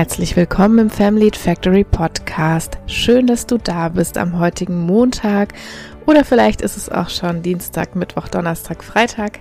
Herzlich 0.00 0.34
willkommen 0.34 0.78
im 0.78 0.88
Family 0.88 1.30
Factory 1.30 1.84
Podcast. 1.84 2.78
Schön, 2.86 3.26
dass 3.26 3.46
du 3.46 3.58
da 3.58 3.90
bist 3.90 4.16
am 4.16 4.38
heutigen 4.38 4.86
Montag 4.86 5.52
oder 6.06 6.24
vielleicht 6.24 6.62
ist 6.62 6.78
es 6.78 6.88
auch 6.88 7.10
schon 7.10 7.42
Dienstag, 7.42 7.94
Mittwoch, 7.96 8.28
Donnerstag, 8.28 8.82
Freitag. 8.82 9.40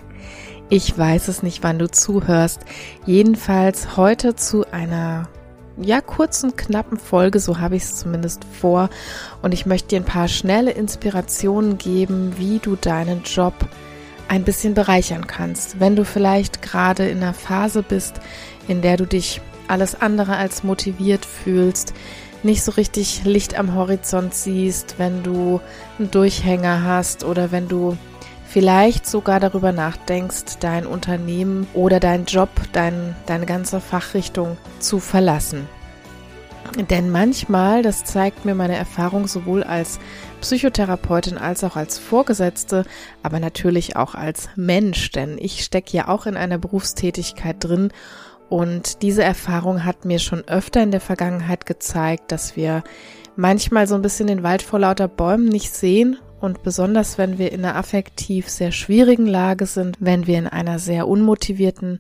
Ich 0.68 0.98
weiß 0.98 1.30
es 1.30 1.44
nicht, 1.44 1.64
wann 1.64 1.80
du 1.80 1.90
zuhörst. 1.90 2.66
Jedenfalls 3.06 3.96
heute 3.96 4.36
zu 4.36 4.70
einer 4.70 5.30
ja 5.78 6.02
kurzen, 6.02 6.58
knappen 6.58 6.98
Folge, 6.98 7.40
so 7.40 7.60
habe 7.60 7.78
ich 7.78 7.84
es 7.84 7.96
zumindest 7.96 8.44
vor. 8.44 8.90
Und 9.42 9.54
ich 9.54 9.66
möchte 9.66 9.88
dir 9.88 10.02
ein 10.02 10.06
paar 10.06 10.28
schnelle 10.28 10.72
Inspirationen 10.72 11.78
geben, 11.78 12.34
wie 12.36 12.60
du 12.60 12.76
deinen 12.76 13.24
Job 13.24 13.54
ein 14.28 14.44
bisschen 14.44 14.74
bereichern 14.74 15.26
kannst. 15.26 15.80
Wenn 15.80 15.96
du 15.96 16.04
vielleicht 16.04 16.62
gerade 16.62 17.08
in 17.08 17.20
einer 17.24 17.34
Phase 17.34 17.82
bist, 17.82 18.20
in 18.68 18.82
der 18.82 18.98
du 18.98 19.08
dich 19.08 19.40
alles 19.70 20.00
andere 20.00 20.38
als 20.38 20.64
motiviert 20.64 21.26
fühlst, 21.26 21.94
nicht 22.44 22.64
so 22.64 22.72
richtig 22.72 23.24
Licht 23.26 23.58
am 23.58 23.76
Horizont 23.76 24.34
siehst, 24.34 24.96
wenn 24.98 25.24
du 25.24 25.60
einen 25.98 26.12
Durchhänger 26.12 26.84
hast 26.84 27.24
oder 27.24 27.52
wenn 27.52 27.68
du 27.68 27.98
vielleicht 28.46 29.06
sogar 29.06 29.40
darüber 29.40 29.72
nachdenkst, 29.72 30.58
dein 30.60 30.88
Unternehmen 30.88 31.68
oder 31.74 32.00
dein 32.00 32.26
Job, 32.26 32.50
dein, 32.72 33.16
deine 33.26 33.46
ganze 33.46 33.80
Fachrichtung 33.80 34.58
zu 34.80 35.00
verlassen. 35.00 35.68
Denn 36.90 37.10
manchmal, 37.10 37.82
das 37.82 38.06
zeigt 38.06 38.46
mir 38.46 38.56
meine 38.56 38.76
Erfahrung 38.76 39.28
sowohl 39.28 39.64
als 39.64 40.00
Psychotherapeutin 40.42 41.38
als 41.38 41.64
auch 41.64 41.76
als 41.76 41.98
Vorgesetzte, 41.98 42.86
aber 43.24 43.40
natürlich 43.40 43.96
auch 43.96 44.16
als 44.16 44.50
Mensch, 44.56 45.12
denn 45.12 45.38
ich 45.40 45.64
stecke 45.64 45.98
ja 45.98 46.08
auch 46.08 46.26
in 46.26 46.38
einer 46.38 46.58
Berufstätigkeit 46.58 47.58
drin 47.60 47.92
und 48.50 49.02
diese 49.04 49.24
Erfahrung 49.24 49.86
hat 49.86 50.06
mir 50.06 50.20
schon 50.20 50.48
öfter 50.48 50.82
in 50.82 50.92
der 50.92 51.02
Vergangenheit 51.02 51.66
gezeigt, 51.66 52.32
dass 52.32 52.56
wir 52.56 52.84
manchmal 53.36 53.88
so 53.88 53.96
ein 53.96 54.02
bisschen 54.02 54.28
den 54.28 54.44
Wald 54.44 54.62
vor 54.62 54.80
lauter 54.80 55.08
Bäumen 55.08 55.46
nicht 55.46 55.74
sehen 55.74 56.18
und 56.40 56.64
besonders 56.64 57.18
wenn 57.18 57.38
wir 57.38 57.52
in 57.52 57.64
einer 57.64 57.76
affektiv 57.76 58.50
sehr 58.50 58.72
schwierigen 58.72 59.28
Lage 59.28 59.66
sind, 59.66 59.98
wenn 60.00 60.26
wir 60.26 60.38
in 60.38 60.48
einer 60.48 60.80
sehr 60.80 61.08
unmotivierten 61.08 62.00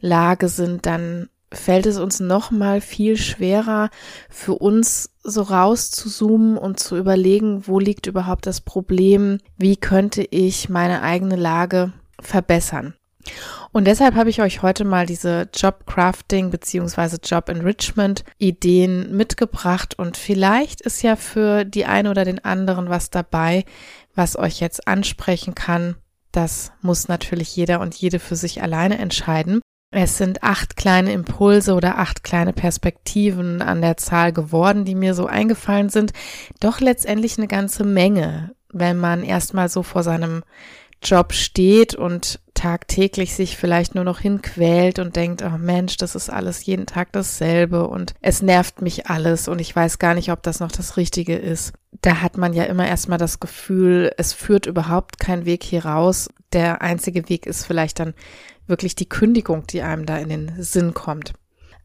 Lage 0.00 0.48
sind, 0.48 0.86
dann 0.86 1.28
fällt 1.52 1.86
es 1.86 1.98
uns 1.98 2.20
noch 2.20 2.50
mal 2.50 2.80
viel 2.80 3.16
schwerer 3.16 3.90
für 4.28 4.54
uns 4.54 5.10
so 5.22 5.42
rauszuzoomen 5.42 6.58
und 6.58 6.78
zu 6.78 6.96
überlegen, 6.96 7.66
wo 7.66 7.78
liegt 7.78 8.06
überhaupt 8.06 8.46
das 8.46 8.60
Problem, 8.60 9.38
wie 9.56 9.76
könnte 9.76 10.22
ich 10.22 10.68
meine 10.68 11.02
eigene 11.02 11.36
Lage 11.36 11.92
verbessern. 12.20 12.94
Und 13.72 13.86
deshalb 13.86 14.14
habe 14.14 14.30
ich 14.30 14.40
euch 14.40 14.62
heute 14.62 14.84
mal 14.84 15.06
diese 15.06 15.48
Job 15.54 15.86
Crafting 15.86 16.50
beziehungsweise 16.50 17.18
Job 17.22 17.48
Enrichment 17.48 18.24
Ideen 18.38 19.16
mitgebracht 19.16 19.98
und 19.98 20.16
vielleicht 20.16 20.80
ist 20.80 21.02
ja 21.02 21.16
für 21.16 21.64
die 21.64 21.84
eine 21.84 22.10
oder 22.10 22.24
den 22.24 22.44
anderen 22.44 22.88
was 22.88 23.10
dabei, 23.10 23.64
was 24.14 24.36
euch 24.36 24.60
jetzt 24.60 24.88
ansprechen 24.88 25.54
kann. 25.54 25.96
Das 26.32 26.72
muss 26.82 27.08
natürlich 27.08 27.54
jeder 27.56 27.80
und 27.80 27.94
jede 27.94 28.18
für 28.18 28.36
sich 28.36 28.62
alleine 28.62 28.98
entscheiden. 28.98 29.60
Es 29.90 30.18
sind 30.18 30.42
acht 30.42 30.76
kleine 30.76 31.12
Impulse 31.12 31.72
oder 31.74 31.98
acht 31.98 32.22
kleine 32.22 32.52
Perspektiven 32.52 33.62
an 33.62 33.80
der 33.80 33.96
Zahl 33.96 34.32
geworden, 34.32 34.84
die 34.84 34.94
mir 34.94 35.14
so 35.14 35.26
eingefallen 35.26 35.88
sind. 35.88 36.12
Doch 36.60 36.80
letztendlich 36.80 37.38
eine 37.38 37.48
ganze 37.48 37.84
Menge, 37.84 38.54
wenn 38.70 38.98
man 38.98 39.22
erstmal 39.22 39.70
so 39.70 39.82
vor 39.82 40.02
seinem 40.02 40.42
Job 41.02 41.32
steht 41.32 41.94
und 41.94 42.40
tagtäglich 42.58 43.36
sich 43.36 43.56
vielleicht 43.56 43.94
nur 43.94 44.02
noch 44.02 44.18
hinquält 44.18 44.98
und 44.98 45.14
denkt, 45.14 45.42
oh 45.42 45.58
Mensch, 45.58 45.96
das 45.96 46.16
ist 46.16 46.28
alles 46.28 46.66
jeden 46.66 46.86
Tag 46.86 47.12
dasselbe 47.12 47.86
und 47.86 48.14
es 48.20 48.42
nervt 48.42 48.82
mich 48.82 49.06
alles 49.06 49.46
und 49.46 49.60
ich 49.60 49.74
weiß 49.74 50.00
gar 50.00 50.14
nicht, 50.14 50.32
ob 50.32 50.42
das 50.42 50.58
noch 50.58 50.72
das 50.72 50.96
Richtige 50.96 51.36
ist. 51.36 51.72
Da 52.02 52.20
hat 52.20 52.36
man 52.36 52.52
ja 52.52 52.64
immer 52.64 52.86
erstmal 52.86 53.18
das 53.18 53.38
Gefühl, 53.38 54.12
es 54.16 54.32
führt 54.32 54.66
überhaupt 54.66 55.20
kein 55.20 55.44
Weg 55.44 55.62
hier 55.62 55.84
raus. 55.84 56.28
Der 56.52 56.82
einzige 56.82 57.28
Weg 57.28 57.46
ist 57.46 57.64
vielleicht 57.64 58.00
dann 58.00 58.14
wirklich 58.66 58.96
die 58.96 59.08
Kündigung, 59.08 59.64
die 59.68 59.82
einem 59.82 60.04
da 60.04 60.18
in 60.18 60.28
den 60.28 60.52
Sinn 60.58 60.94
kommt. 60.94 61.34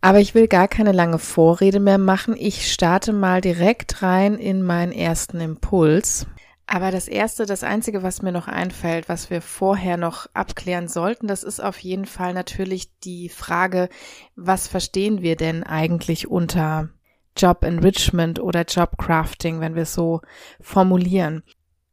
Aber 0.02 0.20
ich 0.20 0.34
will 0.34 0.48
gar 0.48 0.68
keine 0.68 0.92
lange 0.92 1.20
Vorrede 1.20 1.80
mehr 1.80 2.00
machen. 2.00 2.36
Ich 2.38 2.74
starte 2.74 3.14
mal 3.14 3.42
direkt 3.42 4.02
rein 4.02 4.36
in 4.36 4.64
meinen 4.64 4.92
ersten 4.92 5.40
Impuls. 5.40 6.26
Aber 6.66 6.92
das 6.92 7.08
erste, 7.08 7.46
das 7.46 7.64
einzige, 7.64 8.04
was 8.04 8.22
mir 8.22 8.32
noch 8.32 8.48
einfällt, 8.48 9.10
was 9.10 9.30
wir 9.30 9.42
vorher 9.42 9.98
noch 9.98 10.28
abklären 10.34 10.88
sollten, 10.88 11.28
das 11.28 11.44
ist 11.44 11.60
auf 11.60 11.78
jeden 11.80 12.06
Fall 12.06 12.34
natürlich 12.34 12.98
die 13.00 13.30
Frage, 13.30 13.90
was 14.36 14.68
verstehen 14.68 15.22
wir 15.22 15.36
denn 15.36 15.64
eigentlich 15.64 16.28
unter 16.28 16.90
Job 17.36 17.64
Enrichment 17.64 18.40
oder 18.40 18.64
Job 18.64 18.98
Crafting, 18.98 19.60
wenn 19.60 19.76
wir 19.76 19.84
es 19.84 19.94
so 19.94 20.22
formulieren? 20.62 21.44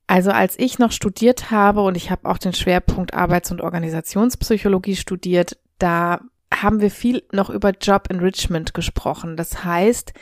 Also 0.06 0.30
als 0.30 0.59
ich 0.59 0.78
noch 0.78 0.92
studiert 0.92 1.50
habe 1.50 1.82
und 1.82 1.97
ich 1.97 2.10
habe 2.10 2.28
auch 2.28 2.38
den 2.38 2.53
Schwerpunkt 2.53 3.14
Arbeits- 3.14 3.50
und 3.50 3.60
Organisationspsychologie 3.60 4.97
studiert, 4.97 5.59
da 5.78 6.20
haben 6.53 6.80
wir 6.80 6.91
viel 6.91 7.22
noch 7.32 7.48
über 7.48 7.70
Job 7.70 8.09
Enrichment 8.10 8.75
gesprochen. 8.75 9.36
Das 9.36 9.64
heißt, 9.64 10.12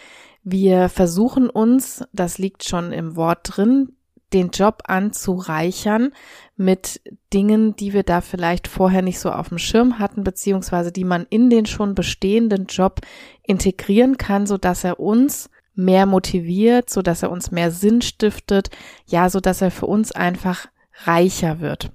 wir 0.42 0.88
versuchen 0.88 1.50
uns, 1.50 2.04
das 2.12 2.38
liegt 2.38 2.64
schon 2.64 2.92
im 2.92 3.16
Wort 3.16 3.40
drin, 3.44 3.96
den 4.32 4.50
Job 4.50 4.82
anzureichern 4.86 6.12
mit 6.56 7.00
Dingen, 7.32 7.76
die 7.76 7.92
wir 7.92 8.02
da 8.02 8.20
vielleicht 8.20 8.68
vorher 8.68 9.02
nicht 9.02 9.18
so 9.18 9.30
auf 9.30 9.48
dem 9.48 9.58
Schirm 9.58 9.98
hatten, 9.98 10.24
beziehungsweise 10.24 10.92
die 10.92 11.04
man 11.04 11.26
in 11.30 11.50
den 11.50 11.66
schon 11.66 11.94
bestehenden 11.94 12.66
Job 12.66 13.00
integrieren 13.42 14.18
kann, 14.18 14.46
so 14.46 14.58
dass 14.58 14.84
er 14.84 15.00
uns 15.00 15.50
mehr 15.74 16.06
motiviert, 16.06 16.90
so 16.90 17.02
dass 17.02 17.22
er 17.22 17.30
uns 17.30 17.50
mehr 17.50 17.70
Sinn 17.70 18.02
stiftet, 18.02 18.70
ja, 19.06 19.30
so 19.30 19.40
dass 19.40 19.62
er 19.62 19.70
für 19.70 19.86
uns 19.86 20.12
einfach 20.12 20.66
reicher 21.04 21.60
wird. 21.60 21.92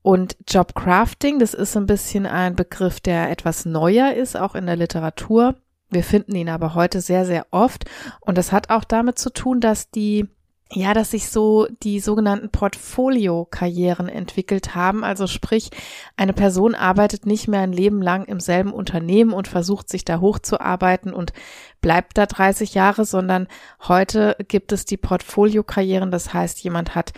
Und 0.00 0.36
Jobcrafting, 0.48 1.38
das 1.38 1.52
ist 1.52 1.76
ein 1.76 1.84
bisschen 1.84 2.24
ein 2.24 2.56
Begriff, 2.56 2.98
der 3.00 3.30
etwas 3.30 3.66
neuer 3.66 4.14
ist, 4.14 4.36
auch 4.36 4.54
in 4.54 4.64
der 4.64 4.76
Literatur. 4.76 5.56
Wir 5.90 6.02
finden 6.02 6.34
ihn 6.34 6.48
aber 6.48 6.74
heute 6.74 7.02
sehr, 7.02 7.26
sehr 7.26 7.46
oft. 7.50 7.84
Und 8.20 8.38
das 8.38 8.52
hat 8.52 8.70
auch 8.70 8.84
damit 8.84 9.18
zu 9.18 9.30
tun, 9.30 9.60
dass 9.60 9.90
die 9.90 10.26
ja, 10.70 10.92
dass 10.92 11.12
sich 11.12 11.30
so 11.30 11.66
die 11.82 11.98
sogenannten 11.98 12.50
Portfolio-Karrieren 12.50 14.08
entwickelt 14.08 14.74
haben. 14.74 15.02
Also 15.02 15.26
sprich, 15.26 15.70
eine 16.16 16.34
Person 16.34 16.74
arbeitet 16.74 17.24
nicht 17.24 17.48
mehr 17.48 17.60
ein 17.60 17.72
Leben 17.72 18.02
lang 18.02 18.26
im 18.26 18.38
selben 18.38 18.72
Unternehmen 18.72 19.32
und 19.32 19.48
versucht 19.48 19.88
sich 19.88 20.04
da 20.04 20.20
hochzuarbeiten 20.20 21.14
und 21.14 21.32
bleibt 21.80 22.18
da 22.18 22.26
30 22.26 22.74
Jahre, 22.74 23.06
sondern 23.06 23.48
heute 23.86 24.36
gibt 24.48 24.72
es 24.72 24.84
die 24.84 24.98
Portfolio-Karrieren. 24.98 26.10
Das 26.10 26.34
heißt, 26.34 26.62
jemand 26.62 26.94
hat 26.94 27.14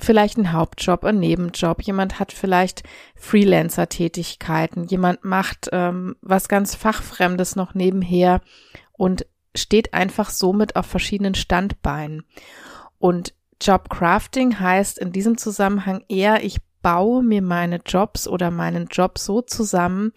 vielleicht 0.00 0.36
einen 0.36 0.52
Hauptjob, 0.52 1.04
einen 1.04 1.20
Nebenjob, 1.20 1.82
jemand 1.82 2.18
hat 2.18 2.32
vielleicht 2.32 2.82
Freelancer-Tätigkeiten, 3.14 4.84
jemand 4.84 5.24
macht 5.24 5.68
ähm, 5.72 6.16
was 6.22 6.48
ganz 6.48 6.74
Fachfremdes 6.74 7.54
noch 7.54 7.74
nebenher 7.74 8.40
und 8.92 9.26
steht 9.54 9.94
einfach 9.94 10.30
somit 10.30 10.74
auf 10.74 10.86
verschiedenen 10.86 11.34
Standbeinen. 11.34 12.24
Und 13.00 13.34
Jobcrafting 13.60 14.60
heißt 14.60 14.98
in 14.98 15.10
diesem 15.10 15.36
Zusammenhang 15.36 16.04
eher, 16.08 16.44
ich 16.44 16.58
baue 16.82 17.22
mir 17.22 17.42
meine 17.42 17.80
Jobs 17.84 18.28
oder 18.28 18.50
meinen 18.50 18.86
Job 18.86 19.18
so 19.18 19.42
zusammen, 19.42 20.12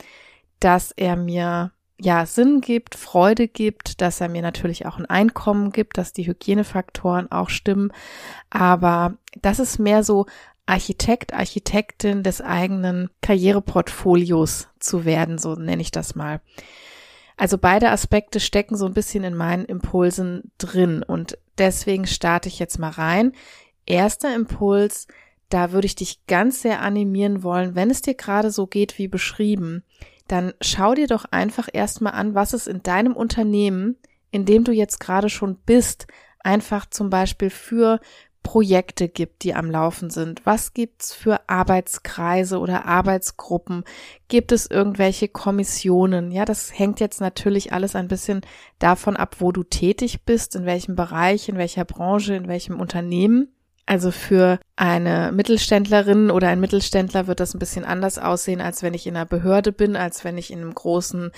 dass 0.60 0.92
er 0.92 1.16
mir 1.16 1.72
ja 2.00 2.26
Sinn 2.26 2.62
gibt, 2.62 2.96
Freude 2.96 3.48
gibt, 3.48 4.02
dass 4.02 4.22
er 4.22 4.30
mir 4.30 4.42
natürlich 4.42 4.86
auch 4.86 4.98
ein 4.98 5.06
Einkommen 5.06 5.72
gibt, 5.72 5.98
dass 5.98 6.14
die 6.14 6.28
Hygienefaktoren 6.28 7.32
auch 7.32 7.50
stimmen. 7.50 7.92
Aber 8.50 9.16
das 9.42 9.60
ist 9.60 9.80
mehr 9.80 10.04
so 10.04 10.26
Architekt, 10.66 11.34
Architektin 11.34 12.24
des 12.24 12.42
eigenen 12.42 13.10
Karriereportfolios 13.22 14.68
zu 14.80 15.06
werden, 15.06 15.38
so 15.38 15.56
nenne 15.56 15.82
ich 15.82 15.92
das 15.92 16.16
mal. 16.16 16.42
Also 17.36 17.58
beide 17.58 17.90
Aspekte 17.90 18.40
stecken 18.40 18.76
so 18.76 18.86
ein 18.86 18.94
bisschen 18.94 19.24
in 19.24 19.36
meinen 19.36 19.66
Impulsen 19.66 20.52
drin 20.58 21.04
und 21.04 21.38
deswegen 21.58 22.08
starte 22.08 22.50
ich 22.50 22.60
jetzt 22.60 22.80
mal 22.80 22.90
rein. 22.90 23.34
Erster 23.86 24.34
Impuls, 24.34 25.08
da 25.50 25.72
würde 25.72 25.86
ich 25.86 25.96
dich 25.96 26.26
ganz 26.26 26.62
sehr 26.62 26.82
animieren 26.82 27.44
wollen, 27.44 27.76
wenn 27.76 27.90
es 27.90 28.02
dir 28.02 28.16
gerade 28.16 28.52
so 28.52 28.66
geht 28.68 28.98
wie 28.98 29.08
beschrieben, 29.08 29.84
dann 30.28 30.54
schau 30.62 30.96
dir 30.96 31.08
doch 31.08 31.26
einfach 31.26 31.70
erstmal 31.72 32.14
an, 32.14 32.34
was 32.34 32.54
es 32.54 32.68
in 32.68 32.82
deinem 32.82 33.16
Unternehmen, 33.16 33.98
in 34.32 34.46
dem 34.46 34.64
du 34.64 34.72
jetzt 34.72 35.00
gerade 35.00 35.30
schon 35.30 35.58
bist, 35.58 36.08
einfach 36.40 36.86
zum 36.90 37.10
Beispiel 37.10 37.50
für 37.50 38.00
Projekte 38.44 39.08
gibt, 39.10 39.44
die 39.44 39.56
am 39.56 39.72
Laufen 39.72 40.10
sind? 40.10 40.46
Was 40.46 40.74
gibt's 40.74 41.14
für 41.14 41.50
Arbeitskreise 41.50 42.60
oder 42.60 42.86
Arbeitsgruppen? 42.86 43.84
Gibt 44.28 44.52
es 44.52 44.70
irgendwelche 44.70 45.30
Kommissionen? 45.30 46.32
Ja, 46.32 46.46
das 46.46 46.78
hängt 46.78 47.00
jetzt 47.00 47.22
natürlich 47.22 47.74
alles 47.74 47.96
ein 47.96 48.08
bisschen 48.08 48.42
davon 48.78 49.16
ab, 49.16 49.38
wo 49.40 49.52
du 49.52 49.64
tätig 49.64 50.24
bist, 50.26 50.56
in 50.56 50.66
welchem 50.66 50.96
Bereich, 50.96 51.50
in 51.50 51.58
welcher 51.58 51.86
Branche, 51.86 52.36
in 52.36 52.48
welchem 52.48 52.80
Unternehmen. 52.80 53.48
Also 53.86 54.12
für 54.12 54.60
eine 54.76 55.32
Mittelständlerin 55.34 56.32
oder 56.32 56.48
ein 56.48 56.60
Mittelständler 56.60 57.28
wird 57.28 57.40
das 57.40 57.54
ein 57.54 57.60
bisschen 57.60 57.84
anders 57.84 58.18
aussehen, 58.18 58.62
als 58.62 58.82
wenn 58.82 58.94
ich 58.94 59.08
in 59.08 59.16
einer 59.16 59.26
Behörde 59.26 59.74
bin, 59.74 59.96
als 59.96 60.24
wenn 60.24 60.38
ich 60.38 60.52
in 60.52 60.62
einem 60.62 60.74
großen 60.74 61.32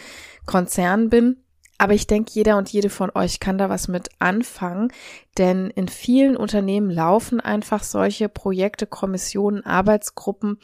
Konzern 0.45 1.09
bin. 1.09 1.37
Aber 1.77 1.93
ich 1.93 2.07
denke, 2.07 2.31
jeder 2.33 2.57
und 2.57 2.69
jede 2.69 2.89
von 2.89 3.11
euch 3.13 3.41
kann 3.41 3.57
da 3.57 3.69
was 3.69 3.89
mit 3.89 4.09
anfangen, 4.19 4.93
denn 5.37 5.69
in 5.69 5.89
vielen 5.89 6.37
Unternehmen 6.37 6.89
laufen 6.89 7.41
einfach 7.41 7.83
solche 7.83 8.29
Projekte, 8.29 8.87
Kommissionen, 8.87 9.65
Arbeitsgruppen. 9.65 10.57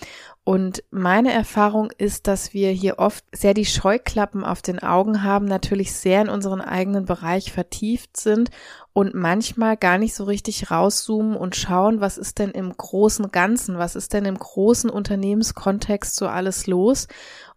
Und 0.45 0.83
meine 0.89 1.33
Erfahrung 1.33 1.91
ist, 1.97 2.27
dass 2.27 2.53
wir 2.53 2.71
hier 2.71 2.97
oft 2.97 3.25
sehr 3.33 3.53
die 3.53 3.65
Scheuklappen 3.65 4.45
auf 4.45 4.61
den 4.61 4.79
Augen 4.79 5.23
haben, 5.23 5.45
natürlich 5.45 5.91
sehr 5.91 6.21
in 6.21 6.29
unseren 6.29 6.61
eigenen 6.61 7.03
Bereich 7.03 7.51
vertieft 7.51 8.15
sind 8.15 8.49
und 8.93 9.13
manchmal 9.13 9.75
gar 9.75 9.97
nicht 9.97 10.15
so 10.15 10.23
richtig 10.23 10.71
rauszoomen 10.71 11.35
und 11.35 11.57
schauen, 11.57 11.99
was 11.99 12.17
ist 12.17 12.39
denn 12.39 12.51
im 12.51 12.75
großen 12.75 13.31
Ganzen, 13.31 13.77
was 13.77 13.97
ist 13.97 14.13
denn 14.13 14.23
im 14.23 14.37
großen 14.37 14.89
Unternehmenskontext 14.89 16.15
so 16.15 16.27
alles 16.27 16.67
los 16.67 17.07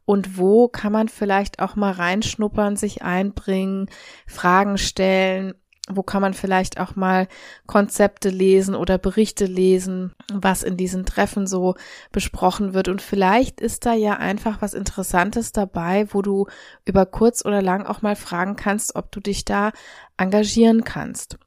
und 0.05 0.39
wo 0.39 0.69
kann 0.69 0.93
man 0.93 1.09
vielleicht 1.09 1.61
auch 1.61 1.77
mal 1.77 1.93
reinschnuppern, 1.93 2.77
sich 2.77 3.03
einbringen, 3.03 3.89
Fragen 4.27 4.79
stellen, 4.79 5.55
wo 5.89 6.03
kann 6.03 6.23
man 6.23 6.33
vielleicht 6.33 6.81
auch 6.81 6.97
mal 6.97 7.29
Konzepte 7.67 8.31
lesen 8.31 8.75
oder 8.75 8.97
Berichte 8.97 9.45
lesen, 9.45 10.15
was 10.33 10.63
in 10.63 10.79
diesen 10.79 11.05
Treffen 11.05 11.47
so 11.47 11.75
besprochen 12.11 12.73
wird. 12.73 12.89
Und 12.89 13.03
vielleicht 13.03 13.61
ist 13.61 13.85
da 13.85 13.93
ja 13.93 14.15
einfach 14.15 14.63
was 14.63 14.73
Interessantes 14.73 15.53
dabei, 15.53 16.07
wo 16.11 16.23
du 16.23 16.47
über 16.87 17.05
kurz 17.05 17.45
oder 17.45 17.61
lang 17.61 17.85
auch 17.85 18.01
mal 18.01 18.17
fragen 18.17 18.57
kannst, 18.57 18.97
ob 18.97 19.13
du 19.13 19.21
dich 19.21 19.45
da 19.45 19.73
engagieren 20.17 20.85
kannst. 20.85 21.39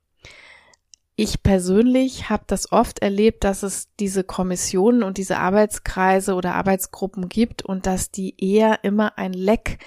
Ich 1.20 1.42
persönlich 1.42 2.30
habe 2.30 2.44
das 2.46 2.72
oft 2.72 3.00
erlebt, 3.00 3.44
dass 3.44 3.64
es 3.64 3.90
diese 4.00 4.24
Kommissionen 4.24 5.02
und 5.02 5.18
diese 5.18 5.40
Arbeitskreise 5.40 6.36
oder 6.36 6.54
Arbeitsgruppen 6.54 7.28
gibt 7.28 7.64
und 7.64 7.88
dass 7.88 8.12
die 8.12 8.36
eher 8.38 8.84
immer 8.84 9.18
ein 9.18 9.34
Leck 9.34 9.80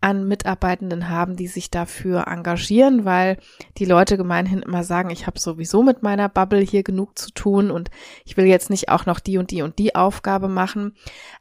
an 0.00 0.28
Mitarbeitenden 0.28 1.08
haben, 1.08 1.34
die 1.34 1.48
sich 1.48 1.70
dafür 1.70 2.28
engagieren, 2.28 3.04
weil 3.04 3.38
die 3.78 3.84
Leute 3.84 4.16
gemeinhin 4.16 4.62
immer 4.62 4.84
sagen, 4.84 5.10
ich 5.10 5.26
habe 5.26 5.40
sowieso 5.40 5.82
mit 5.82 6.02
meiner 6.02 6.28
Bubble 6.28 6.60
hier 6.60 6.84
genug 6.84 7.18
zu 7.18 7.32
tun 7.32 7.70
und 7.70 7.90
ich 8.24 8.36
will 8.36 8.46
jetzt 8.46 8.70
nicht 8.70 8.90
auch 8.90 9.06
noch 9.06 9.18
die 9.18 9.38
und 9.38 9.50
die 9.50 9.62
und 9.62 9.78
die 9.78 9.96
Aufgabe 9.96 10.48
machen. 10.48 10.94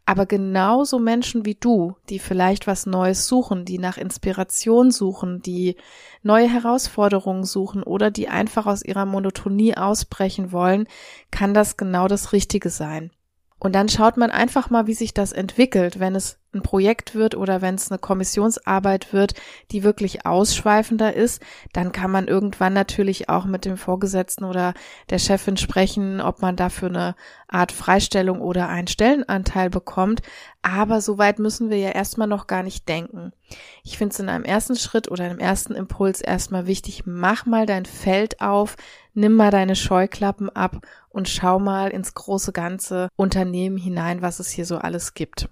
Aber 0.06 0.25
genauso 0.25 0.98
Menschen 0.98 1.45
wie 1.45 1.56
du, 1.56 1.95
die 2.09 2.18
vielleicht 2.18 2.65
was 2.65 2.88
Neues 2.88 3.27
suchen, 3.27 3.63
die 3.63 3.77
nach 3.77 3.98
Inspiration 3.98 4.89
suchen, 4.89 5.42
die 5.42 5.75
neue 6.24 6.50
Herausforderungen 6.50 7.44
suchen 7.44 7.83
oder 7.83 8.10
die 8.10 8.27
einfach 8.27 8.65
aus 8.65 8.83
ihrer 8.83 9.06
Monotonie 9.06 9.77
ausbrechen 9.77 10.51
wollen, 10.51 10.88
kann 11.30 11.53
das 11.53 11.77
genau 11.77 12.07
das 12.07 12.33
Richtige 12.33 12.69
sein. 12.69 13.12
Und 13.59 13.74
dann 13.74 13.89
schaut 13.89 14.18
man 14.18 14.30
einfach 14.30 14.69
mal, 14.69 14.86
wie 14.86 14.94
sich 14.94 15.13
das 15.13 15.31
entwickelt, 15.31 16.00
wenn 16.00 16.15
es 16.15 16.38
ein 16.54 16.62
Projekt 16.62 17.15
wird 17.15 17.36
oder 17.36 17.62
wenn 17.62 17.75
es 17.75 17.92
eine 17.92 18.00
Kommissionsarbeit 18.00 19.13
wird, 19.13 19.33
die 19.71 19.83
wirklich 19.83 20.25
ausschweifender 20.25 21.13
ist, 21.13 21.42
dann 21.74 21.92
kann 21.92 22.12
man 22.12 22.27
irgendwann 22.27 22.74
natürlich 22.74 23.30
auch 23.30 23.45
mit 23.45 23.65
dem 23.65 23.77
Vorgesetzten 23.77 24.45
oder 24.45 24.74
der 25.09 25.19
Chefin 25.19 25.57
sprechen, 25.57 26.21
ob 26.21 26.42
man 26.42 26.56
dafür 26.56 26.89
eine 26.89 27.15
Art 27.48 27.71
Freistellung 27.71 28.42
oder 28.42 28.69
einen 28.69 28.88
Stellenanteil 28.88 29.69
bekommt. 29.69 30.21
Aber 30.62 31.01
so 31.01 31.18
weit 31.18 31.39
müssen 31.39 31.69
wir 31.69 31.77
ja 31.77 31.89
erstmal 31.89 32.27
noch 32.27 32.48
gar 32.48 32.63
nicht 32.63 32.88
denken. 32.88 33.33
Ich 33.83 33.98
finde 33.98 34.13
es 34.13 34.19
in 34.19 34.30
einem 34.30 34.45
ersten 34.45 34.75
Schritt 34.75 35.10
oder 35.10 35.25
einem 35.25 35.39
ersten 35.39 35.75
Impuls 35.75 36.21
erstmal 36.21 36.68
wichtig, 36.68 37.03
mach 37.06 37.45
mal 37.45 37.65
dein 37.65 37.86
Feld 37.86 38.42
auf, 38.42 38.75
nimm 39.17 39.35
mal 39.35 39.49
deine 39.49 39.75
Scheuklappen 39.75 40.49
ab 40.49 40.85
und 41.09 41.27
schau 41.27 41.57
mal 41.59 41.89
ins 41.89 42.13
große 42.13 42.51
ganze 42.53 43.09
Unternehmen 43.15 43.75
hinein, 43.75 44.21
was 44.21 44.39
es 44.39 44.49
hier 44.49 44.65
so 44.65 44.77
alles 44.77 45.15
gibt. 45.15 45.49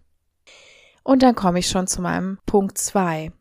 Und 1.03 1.23
dann 1.23 1.35
komme 1.35 1.59
ich 1.59 1.67
schon 1.67 1.87
zu 1.87 2.01
meinem 2.01 2.37
Punkt 2.45 2.77
zwei. 2.77 3.31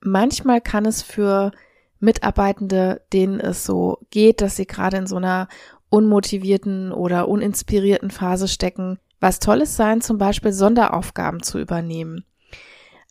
Manchmal 0.00 0.60
kann 0.62 0.86
es 0.86 1.02
für 1.02 1.52
Mitarbeitende, 2.00 3.02
denen 3.12 3.38
es 3.38 3.64
so 3.64 3.98
geht, 4.10 4.40
dass 4.40 4.56
sie 4.56 4.66
gerade 4.66 4.96
in 4.96 5.06
so 5.06 5.16
einer 5.16 5.48
unmotivierten 5.90 6.90
oder 6.90 7.28
uninspirierten 7.28 8.10
Phase 8.10 8.48
stecken, 8.48 8.98
was 9.20 9.40
Tolles 9.40 9.76
sein, 9.76 10.00
zum 10.00 10.16
Beispiel 10.16 10.52
Sonderaufgaben 10.52 11.42
zu 11.42 11.58
übernehmen. 11.58 12.24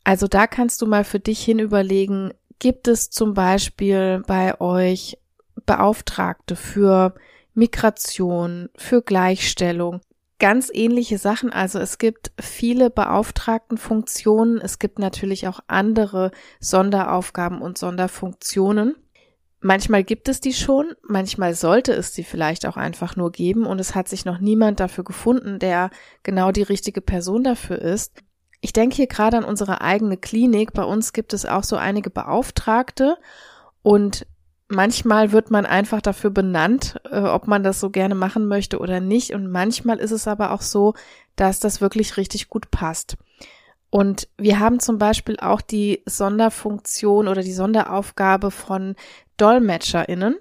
Also 0.03 0.27
da 0.27 0.47
kannst 0.47 0.81
du 0.81 0.87
mal 0.87 1.03
für 1.03 1.19
dich 1.19 1.43
hin 1.43 1.59
überlegen, 1.59 2.33
gibt 2.57 2.87
es 2.87 3.09
zum 3.09 3.35
Beispiel 3.35 4.23
bei 4.27 4.59
euch 4.59 5.17
Beauftragte 5.65 6.55
für 6.55 7.15
Migration, 7.53 8.69
für 8.75 9.01
Gleichstellung, 9.01 10.01
ganz 10.39 10.69
ähnliche 10.73 11.17
Sachen. 11.17 11.51
Also 11.51 11.79
es 11.79 11.97
gibt 11.97 12.31
viele 12.39 12.89
Beauftragtenfunktionen. 12.89 14.59
Es 14.59 14.79
gibt 14.79 14.99
natürlich 14.99 15.47
auch 15.47 15.59
andere 15.67 16.31
Sonderaufgaben 16.59 17.61
und 17.61 17.77
Sonderfunktionen. 17.77 18.95
Manchmal 19.61 20.03
gibt 20.03 20.27
es 20.27 20.41
die 20.41 20.51
schon, 20.51 20.93
manchmal 21.07 21.53
sollte 21.55 21.93
es 21.93 22.13
sie 22.13 22.25
vielleicht 22.25 22.65
auch 22.65 22.75
einfach 22.75 23.15
nur 23.15 23.31
geben 23.31 23.65
und 23.65 23.79
es 23.79 23.95
hat 23.95 24.09
sich 24.09 24.25
noch 24.25 24.39
niemand 24.39 24.81
dafür 24.81 25.05
gefunden, 25.05 25.57
der 25.57 25.89
genau 26.21 26.51
die 26.51 26.63
richtige 26.63 26.99
Person 26.99 27.45
dafür 27.45 27.79
ist. 27.81 28.11
Ich 28.59 28.73
denke 28.73 28.97
hier 28.97 29.07
gerade 29.07 29.37
an 29.37 29.45
unsere 29.45 29.79
eigene 29.79 30.17
Klinik. 30.17 30.73
Bei 30.73 30.83
uns 30.83 31.13
gibt 31.13 31.31
es 31.31 31.45
auch 31.45 31.63
so 31.63 31.77
einige 31.77 32.09
Beauftragte 32.09 33.17
und 33.83 34.27
manchmal 34.73 35.31
wird 35.31 35.51
man 35.51 35.65
einfach 35.65 36.01
dafür 36.01 36.29
benannt, 36.29 36.99
äh, 37.09 37.19
ob 37.19 37.47
man 37.47 37.63
das 37.63 37.79
so 37.79 37.89
gerne 37.89 38.15
machen 38.15 38.47
möchte 38.47 38.79
oder 38.79 38.99
nicht. 38.99 39.33
Und 39.33 39.49
manchmal 39.49 39.99
ist 39.99 40.11
es 40.11 40.27
aber 40.27 40.51
auch 40.51 40.61
so, 40.61 40.93
dass 41.35 41.59
das 41.59 41.81
wirklich 41.81 42.17
richtig 42.17 42.49
gut 42.49 42.71
passt. 42.71 43.17
Und 43.89 44.27
wir 44.37 44.59
haben 44.59 44.79
zum 44.79 44.97
Beispiel 44.97 45.37
auch 45.39 45.61
die 45.61 46.01
Sonderfunktion 46.05 47.27
oder 47.27 47.43
die 47.43 47.53
Sonderaufgabe 47.53 48.49
von 48.49 48.95
DolmetscherInnen. 49.37 50.35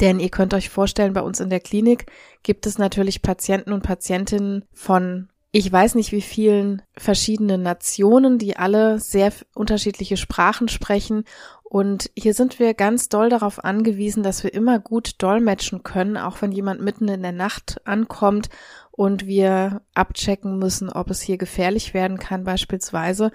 Denn 0.00 0.18
ihr 0.18 0.30
könnt 0.30 0.54
euch 0.54 0.70
vorstellen, 0.70 1.12
bei 1.12 1.20
uns 1.20 1.40
in 1.40 1.50
der 1.50 1.60
Klinik 1.60 2.06
gibt 2.42 2.66
es 2.66 2.78
natürlich 2.78 3.22
Patienten 3.22 3.72
und 3.72 3.82
Patientinnen 3.82 4.64
von 4.72 5.28
ich 5.50 5.72
weiß 5.72 5.94
nicht 5.94 6.12
wie 6.12 6.20
vielen 6.20 6.82
verschiedenen 6.96 7.62
Nationen, 7.62 8.38
die 8.38 8.56
alle 8.56 9.00
sehr 9.00 9.32
unterschiedliche 9.54 10.18
Sprachen 10.18 10.68
sprechen 10.68 11.24
und 11.70 12.10
hier 12.16 12.32
sind 12.32 12.58
wir 12.58 12.72
ganz 12.72 13.10
doll 13.10 13.28
darauf 13.28 13.62
angewiesen, 13.62 14.22
dass 14.22 14.42
wir 14.42 14.54
immer 14.54 14.78
gut 14.78 15.16
dolmetschen 15.18 15.82
können, 15.82 16.16
auch 16.16 16.40
wenn 16.40 16.50
jemand 16.50 16.80
mitten 16.80 17.08
in 17.08 17.20
der 17.20 17.32
Nacht 17.32 17.82
ankommt 17.84 18.48
und 18.90 19.26
wir 19.26 19.82
abchecken 19.92 20.58
müssen, 20.58 20.88
ob 20.88 21.10
es 21.10 21.20
hier 21.20 21.36
gefährlich 21.36 21.92
werden 21.92 22.18
kann 22.18 22.44
beispielsweise. 22.44 23.32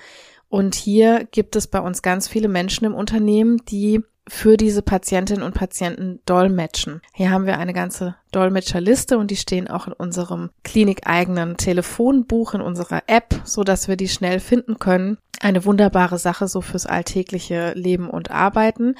Und 0.50 0.74
hier 0.74 1.28
gibt 1.30 1.56
es 1.56 1.68
bei 1.68 1.80
uns 1.80 2.02
ganz 2.02 2.28
viele 2.28 2.48
Menschen 2.48 2.86
im 2.86 2.96
Unternehmen, 2.96 3.62
die 3.70 4.02
für 4.28 4.58
diese 4.58 4.82
Patientinnen 4.82 5.44
und 5.44 5.54
Patienten 5.54 6.20
dolmetschen. 6.26 7.02
Hier 7.14 7.30
haben 7.30 7.46
wir 7.46 7.60
eine 7.60 7.74
ganze 7.74 8.16
Dolmetscherliste 8.32 9.18
und 9.18 9.30
die 9.30 9.36
stehen 9.36 9.68
auch 9.68 9.86
in 9.86 9.94
unserem 9.94 10.50
klinikeigenen 10.64 11.58
Telefonbuch, 11.58 12.56
in 12.56 12.62
unserer 12.62 13.04
App, 13.06 13.42
so 13.44 13.64
dass 13.64 13.88
wir 13.88 13.96
die 13.96 14.08
schnell 14.08 14.40
finden 14.40 14.80
können. 14.80 15.18
Eine 15.44 15.66
wunderbare 15.66 16.18
Sache 16.18 16.48
so 16.48 16.62
fürs 16.62 16.86
alltägliche 16.86 17.74
Leben 17.74 18.10
und 18.10 18.32
Arbeiten. 18.32 18.96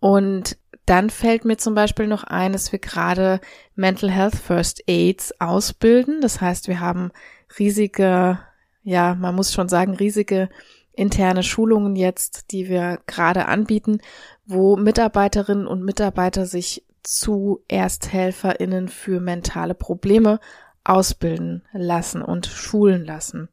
Und 0.00 0.58
dann 0.84 1.08
fällt 1.08 1.46
mir 1.46 1.56
zum 1.56 1.74
Beispiel 1.74 2.06
noch 2.06 2.24
ein, 2.24 2.52
dass 2.52 2.72
wir 2.72 2.78
gerade 2.78 3.40
Mental 3.74 4.10
Health 4.10 4.36
First 4.36 4.82
Aids 4.86 5.32
ausbilden. 5.40 6.20
Das 6.20 6.42
heißt, 6.42 6.68
wir 6.68 6.80
haben 6.80 7.10
riesige, 7.58 8.38
ja, 8.82 9.14
man 9.14 9.34
muss 9.34 9.54
schon 9.54 9.70
sagen, 9.70 9.94
riesige 9.94 10.50
interne 10.92 11.42
Schulungen 11.42 11.96
jetzt, 11.96 12.52
die 12.52 12.68
wir 12.68 13.00
gerade 13.06 13.46
anbieten, 13.46 14.02
wo 14.44 14.76
Mitarbeiterinnen 14.76 15.66
und 15.66 15.82
Mitarbeiter 15.82 16.44
sich 16.44 16.84
zu 17.02 17.64
Ersthelferinnen 17.68 18.88
für 18.88 19.20
mentale 19.20 19.72
Probleme 19.72 20.38
ausbilden 20.84 21.62
lassen 21.72 22.20
und 22.20 22.44
schulen 22.44 23.06
lassen. 23.06 23.48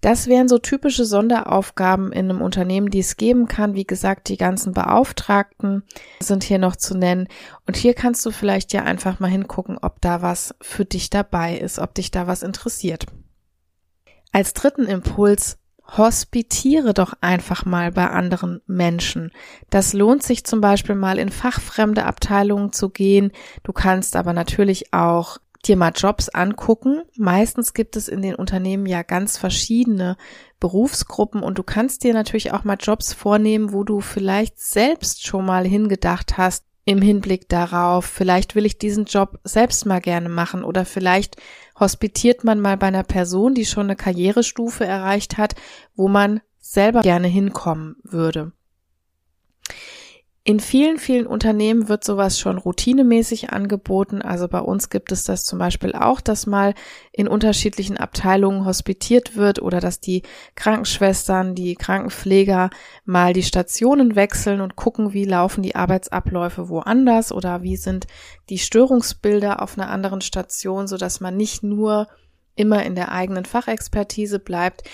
Das 0.00 0.26
wären 0.26 0.48
so 0.48 0.58
typische 0.58 1.04
Sonderaufgaben 1.04 2.12
in 2.12 2.30
einem 2.30 2.42
Unternehmen, 2.42 2.90
die 2.90 3.00
es 3.00 3.16
geben 3.16 3.48
kann. 3.48 3.74
Wie 3.74 3.86
gesagt, 3.86 4.28
die 4.28 4.36
ganzen 4.36 4.72
Beauftragten 4.72 5.82
sind 6.20 6.44
hier 6.44 6.58
noch 6.58 6.76
zu 6.76 6.96
nennen. 6.96 7.28
Und 7.66 7.76
hier 7.76 7.94
kannst 7.94 8.24
du 8.26 8.30
vielleicht 8.30 8.72
ja 8.72 8.82
einfach 8.82 9.20
mal 9.20 9.30
hingucken, 9.30 9.78
ob 9.78 10.00
da 10.00 10.22
was 10.22 10.54
für 10.60 10.84
dich 10.84 11.10
dabei 11.10 11.56
ist, 11.56 11.78
ob 11.78 11.94
dich 11.94 12.10
da 12.10 12.26
was 12.26 12.42
interessiert. 12.42 13.06
Als 14.32 14.52
dritten 14.52 14.84
Impuls 14.84 15.58
hospitiere 15.96 16.94
doch 16.94 17.14
einfach 17.20 17.64
mal 17.64 17.92
bei 17.92 18.08
anderen 18.10 18.60
Menschen. 18.66 19.30
Das 19.70 19.92
lohnt 19.92 20.22
sich 20.22 20.44
zum 20.44 20.60
Beispiel 20.60 20.94
mal 20.94 21.18
in 21.18 21.30
fachfremde 21.30 22.04
Abteilungen 22.04 22.72
zu 22.72 22.90
gehen. 22.90 23.30
Du 23.62 23.72
kannst 23.72 24.16
aber 24.16 24.32
natürlich 24.32 24.92
auch 24.92 25.38
dir 25.64 25.76
mal 25.76 25.92
Jobs 25.94 26.28
angucken. 26.28 27.02
Meistens 27.16 27.74
gibt 27.74 27.96
es 27.96 28.08
in 28.08 28.22
den 28.22 28.34
Unternehmen 28.34 28.86
ja 28.86 29.02
ganz 29.02 29.38
verschiedene 29.38 30.16
Berufsgruppen 30.60 31.42
und 31.42 31.58
du 31.58 31.62
kannst 31.62 32.04
dir 32.04 32.14
natürlich 32.14 32.52
auch 32.52 32.64
mal 32.64 32.78
Jobs 32.80 33.12
vornehmen, 33.12 33.72
wo 33.72 33.84
du 33.84 34.00
vielleicht 34.00 34.58
selbst 34.58 35.26
schon 35.26 35.44
mal 35.44 35.66
hingedacht 35.66 36.38
hast, 36.38 36.64
im 36.88 37.02
Hinblick 37.02 37.48
darauf, 37.48 38.04
vielleicht 38.04 38.54
will 38.54 38.64
ich 38.64 38.78
diesen 38.78 39.06
Job 39.06 39.40
selbst 39.42 39.86
mal 39.86 40.00
gerne 40.00 40.28
machen 40.28 40.62
oder 40.62 40.84
vielleicht 40.84 41.36
hospitiert 41.78 42.44
man 42.44 42.60
mal 42.60 42.76
bei 42.76 42.86
einer 42.86 43.02
Person, 43.02 43.54
die 43.54 43.66
schon 43.66 43.86
eine 43.86 43.96
Karrierestufe 43.96 44.86
erreicht 44.86 45.36
hat, 45.36 45.56
wo 45.96 46.06
man 46.06 46.40
selber 46.60 47.00
gerne 47.00 47.26
hinkommen 47.26 47.96
würde. 48.04 48.52
In 50.48 50.60
vielen, 50.60 50.98
vielen 50.98 51.26
Unternehmen 51.26 51.88
wird 51.88 52.04
sowas 52.04 52.38
schon 52.38 52.56
routinemäßig 52.56 53.50
angeboten. 53.50 54.22
Also 54.22 54.46
bei 54.46 54.60
uns 54.60 54.90
gibt 54.90 55.10
es 55.10 55.24
das 55.24 55.44
zum 55.44 55.58
Beispiel 55.58 55.92
auch, 55.92 56.20
dass 56.20 56.46
mal 56.46 56.74
in 57.10 57.26
unterschiedlichen 57.26 57.96
Abteilungen 57.96 58.64
hospitiert 58.64 59.34
wird 59.34 59.60
oder 59.60 59.80
dass 59.80 59.98
die 59.98 60.22
Krankenschwestern, 60.54 61.56
die 61.56 61.74
Krankenpfleger 61.74 62.70
mal 63.04 63.32
die 63.32 63.42
Stationen 63.42 64.14
wechseln 64.14 64.60
und 64.60 64.76
gucken, 64.76 65.12
wie 65.12 65.24
laufen 65.24 65.64
die 65.64 65.74
Arbeitsabläufe 65.74 66.68
woanders 66.68 67.32
oder 67.32 67.64
wie 67.64 67.76
sind 67.76 68.06
die 68.48 68.58
Störungsbilder 68.58 69.60
auf 69.60 69.76
einer 69.76 69.90
anderen 69.90 70.20
Station, 70.20 70.86
so 70.86 70.96
dass 70.96 71.18
man 71.18 71.36
nicht 71.36 71.64
nur 71.64 72.06
immer 72.54 72.84
in 72.84 72.94
der 72.94 73.10
eigenen 73.10 73.46
Fachexpertise 73.46 74.38
bleibt. 74.38 74.84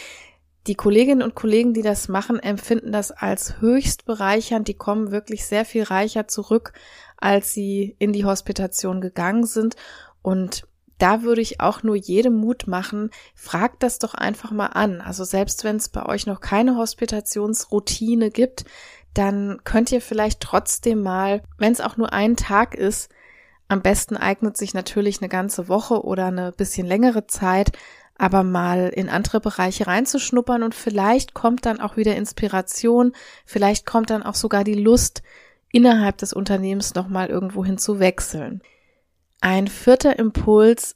Die 0.67 0.75
Kolleginnen 0.77 1.23
und 1.23 1.35
Kollegen, 1.35 1.75
die 1.75 1.83
das 1.83 2.09
machen, 2.09 2.39
empfinden 2.39 2.93
das 2.93 3.11
als 3.11 3.61
höchst 3.61 4.05
bereichernd. 4.05 4.69
Die 4.69 4.75
kommen 4.75 5.11
wirklich 5.11 5.45
sehr 5.45 5.65
viel 5.65 5.83
reicher 5.83 6.29
zurück, 6.29 6.73
als 7.17 7.53
sie 7.53 7.97
in 7.99 8.13
die 8.13 8.25
Hospitation 8.25 9.01
gegangen 9.01 9.45
sind. 9.45 9.75
Und 10.23 10.65
da 10.99 11.23
würde 11.23 11.41
ich 11.41 11.61
auch 11.61 11.83
nur 11.83 11.97
jedem 11.97 12.37
Mut 12.37 12.69
machen, 12.69 13.11
fragt 13.35 13.83
das 13.83 13.99
doch 13.99 14.15
einfach 14.15 14.53
mal 14.53 14.67
an. 14.67 15.01
Also 15.01 15.25
selbst 15.25 15.65
wenn 15.65 15.77
es 15.77 15.89
bei 15.89 16.07
euch 16.07 16.27
noch 16.27 16.41
keine 16.41 16.77
Hospitationsroutine 16.77 18.31
gibt, 18.31 18.65
dann 19.15 19.61
könnt 19.65 19.91
ihr 19.91 20.01
vielleicht 20.01 20.41
trotzdem 20.41 21.03
mal, 21.03 21.43
wenn 21.59 21.73
es 21.73 21.81
auch 21.81 21.97
nur 21.97 22.13
ein 22.13 22.37
Tag 22.37 22.77
ist, 22.77 23.11
am 23.67 23.83
besten 23.83 24.17
eignet 24.17 24.57
sich 24.57 24.75
natürlich 24.75 25.21
eine 25.21 25.29
ganze 25.29 25.67
Woche 25.67 26.05
oder 26.05 26.27
eine 26.27 26.53
bisschen 26.53 26.87
längere 26.87 27.27
Zeit, 27.27 27.73
aber 28.23 28.45
mal 28.45 28.89
in 28.89 29.09
andere 29.09 29.41
Bereiche 29.41 29.89
reinzuschnuppern 29.89 30.63
und 30.63 30.77
vielleicht 30.77 31.35
kommt 31.35 31.67
dann 31.67 31.81
auch 31.81 31.97
wieder 31.97 32.15
Inspiration, 32.15 33.13
vielleicht 33.45 33.85
kommt 33.85 34.11
dann 34.11 34.23
auch 34.23 34.37
sogar 34.37 34.63
die 34.63 34.75
Lust, 34.75 35.23
innerhalb 35.73 36.19
des 36.19 36.33
Unternehmens 36.33 36.95
nochmal 36.95 37.31
irgendwohin 37.31 37.79
zu 37.79 37.99
wechseln. 37.99 38.63
Ein 39.41 39.67
vierter 39.67 40.21
Impuls, 40.21 40.95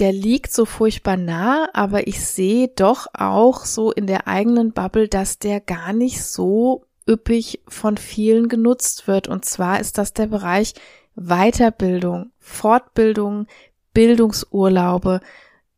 der 0.00 0.12
liegt 0.12 0.52
so 0.52 0.64
furchtbar 0.64 1.16
nah, 1.16 1.68
aber 1.72 2.08
ich 2.08 2.24
sehe 2.24 2.66
doch 2.66 3.06
auch 3.12 3.64
so 3.64 3.92
in 3.92 4.08
der 4.08 4.26
eigenen 4.26 4.72
Bubble, 4.72 5.06
dass 5.06 5.38
der 5.38 5.60
gar 5.60 5.92
nicht 5.92 6.24
so 6.24 6.84
üppig 7.08 7.62
von 7.68 7.96
vielen 7.96 8.48
genutzt 8.48 9.06
wird. 9.06 9.28
Und 9.28 9.44
zwar 9.44 9.78
ist 9.78 9.98
das 9.98 10.14
der 10.14 10.26
Bereich 10.26 10.74
Weiterbildung, 11.14 12.32
Fortbildung, 12.38 13.46
Bildungsurlaube, 13.92 15.20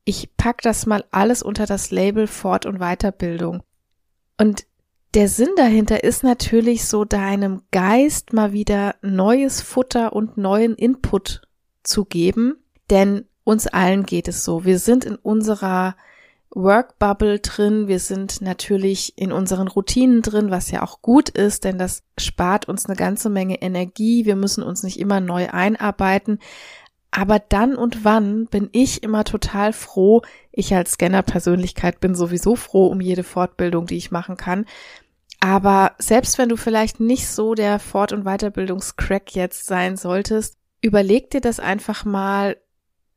ich 0.05 0.37
pack 0.37 0.63
das 0.63 0.87
mal 0.87 1.05
alles 1.11 1.43
unter 1.43 1.67
das 1.67 1.91
Label 1.91 2.27
Fort- 2.27 2.67
und 2.67 2.79
Weiterbildung. 2.79 3.63
Und 4.39 4.67
der 5.15 5.29
Sinn 5.29 5.51
dahinter 5.57 6.05
ist 6.05 6.25
natürlich 6.25 6.87
so 6.87 7.05
deinem 7.05 7.63
Geist 7.71 8.33
mal 8.33 8.53
wieder 8.53 8.95
neues 9.03 9.61
Futter 9.61 10.15
und 10.15 10.39
neuen 10.39 10.75
Input 10.75 11.43
zu 11.83 12.05
geben, 12.05 12.57
denn 12.91 13.27
uns 13.45 13.67
allen 13.67 14.05
geht 14.05 14.29
es 14.29 14.45
so. 14.45 14.65
Wir 14.65 14.79
sind 14.79 15.05
in 15.05 15.17
unserer 15.17 15.97
Workbubble 16.55 17.41
drin, 17.41 17.89
wir 17.89 17.99
sind 17.99 18.41
natürlich 18.43 19.17
in 19.17 19.33
unseren 19.33 19.69
Routinen 19.69 20.23
drin, 20.23 20.51
was 20.51 20.71
ja 20.71 20.83
auch 20.83 21.01
gut 21.03 21.29
ist, 21.31 21.65
denn 21.65 21.79
das 21.79 22.03
spart 22.19 22.69
uns 22.69 22.87
eine 22.87 22.97
ganze 22.97 23.31
Menge 23.31 23.61
Energie. 23.63 24.27
Wir 24.27 24.37
müssen 24.37 24.63
uns 24.63 24.83
nicht 24.83 24.99
immer 24.99 25.21
neu 25.21 25.49
einarbeiten. 25.49 26.39
Aber 27.15 27.39
dann 27.39 27.77
und 27.77 28.05
wann 28.05 28.47
bin 28.47 28.71
ich 28.73 29.03
immer 29.03 29.25
total 29.25 29.75
froh. 29.75 30.23
Ich 30.51 30.75
als 30.75 30.93
Scanner-Persönlichkeit 30.93 32.01
bin 32.01 32.15
sowieso 32.15 32.57
froh 32.57 32.87
um 32.87 33.03
jede 33.03 33.23
Fortbildung, 33.23 33.87
die 33.87 33.99
ich 33.99 34.11
machen 34.11 34.39
kann. 34.39 34.65
Aber 35.39 35.93
selbst 35.99 36.39
wenn 36.39 36.49
du 36.49 36.57
vielleicht 36.57 37.01
nicht 37.01 37.29
so 37.29 37.55
der 37.55 37.79
Fort- 37.79 38.13
und 38.13 38.25
Weiterbildungscrack 38.25 39.35
jetzt 39.35 39.67
sein 39.67 39.97
solltest, 39.99 40.57
überleg 40.81 41.31
dir 41.31 41.43
das 41.43 41.61
einfach 41.61 42.07
mal, 42.07 42.57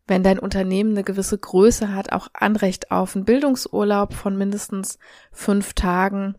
wenn 0.07 0.23
dein 0.23 0.39
Unternehmen 0.39 0.91
eine 0.91 1.03
gewisse 1.03 1.37
Größe 1.37 1.93
hat, 1.93 2.11
auch 2.11 2.27
Anrecht 2.33 2.91
auf 2.91 3.15
einen 3.15 3.23
Bildungsurlaub 3.25 4.13
von 4.13 4.37
mindestens 4.37 4.99
fünf 5.31 5.73
Tagen 5.73 6.35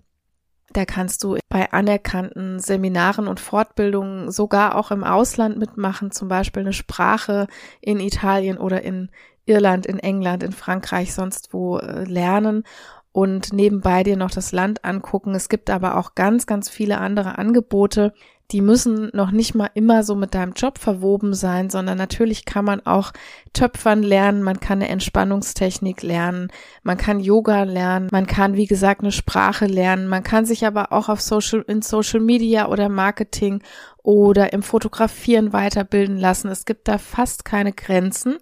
da 0.76 0.84
kannst 0.84 1.24
du 1.24 1.38
bei 1.48 1.72
anerkannten 1.72 2.60
Seminaren 2.60 3.28
und 3.28 3.40
Fortbildungen 3.40 4.30
sogar 4.30 4.74
auch 4.76 4.90
im 4.90 5.04
Ausland 5.04 5.58
mitmachen, 5.58 6.10
zum 6.10 6.28
Beispiel 6.28 6.62
eine 6.62 6.74
Sprache 6.74 7.46
in 7.80 7.98
Italien 7.98 8.58
oder 8.58 8.82
in 8.82 9.10
Irland, 9.46 9.86
in 9.86 9.98
England, 9.98 10.42
in 10.42 10.52
Frankreich, 10.52 11.14
sonst 11.14 11.54
wo 11.54 11.78
äh, 11.78 12.04
lernen 12.04 12.64
und 13.12 13.54
nebenbei 13.54 14.02
dir 14.02 14.18
noch 14.18 14.30
das 14.30 14.52
Land 14.52 14.84
angucken. 14.84 15.34
Es 15.34 15.48
gibt 15.48 15.70
aber 15.70 15.96
auch 15.96 16.14
ganz, 16.14 16.46
ganz 16.46 16.68
viele 16.68 16.98
andere 16.98 17.38
Angebote, 17.38 18.12
die 18.52 18.60
müssen 18.60 19.10
noch 19.12 19.32
nicht 19.32 19.54
mal 19.54 19.70
immer 19.74 20.04
so 20.04 20.14
mit 20.14 20.34
deinem 20.34 20.52
Job 20.52 20.78
verwoben 20.78 21.34
sein, 21.34 21.68
sondern 21.68 21.98
natürlich 21.98 22.44
kann 22.44 22.64
man 22.64 22.84
auch 22.86 23.12
Töpfern 23.52 24.02
lernen, 24.02 24.42
man 24.42 24.60
kann 24.60 24.80
eine 24.80 24.88
Entspannungstechnik 24.88 26.02
lernen, 26.02 26.48
man 26.82 26.96
kann 26.96 27.18
Yoga 27.18 27.64
lernen, 27.64 28.08
man 28.12 28.26
kann, 28.26 28.54
wie 28.54 28.66
gesagt, 28.66 29.00
eine 29.00 29.10
Sprache 29.10 29.66
lernen, 29.66 30.06
man 30.06 30.22
kann 30.22 30.44
sich 30.44 30.64
aber 30.64 30.92
auch 30.92 31.08
auf 31.08 31.20
Social, 31.20 31.64
in 31.66 31.82
Social 31.82 32.20
Media 32.20 32.68
oder 32.68 32.88
Marketing 32.88 33.62
oder 34.02 34.52
im 34.52 34.62
Fotografieren 34.62 35.52
weiterbilden 35.52 36.16
lassen. 36.16 36.48
Es 36.48 36.64
gibt 36.64 36.86
da 36.86 36.98
fast 36.98 37.44
keine 37.44 37.72
Grenzen. 37.72 38.38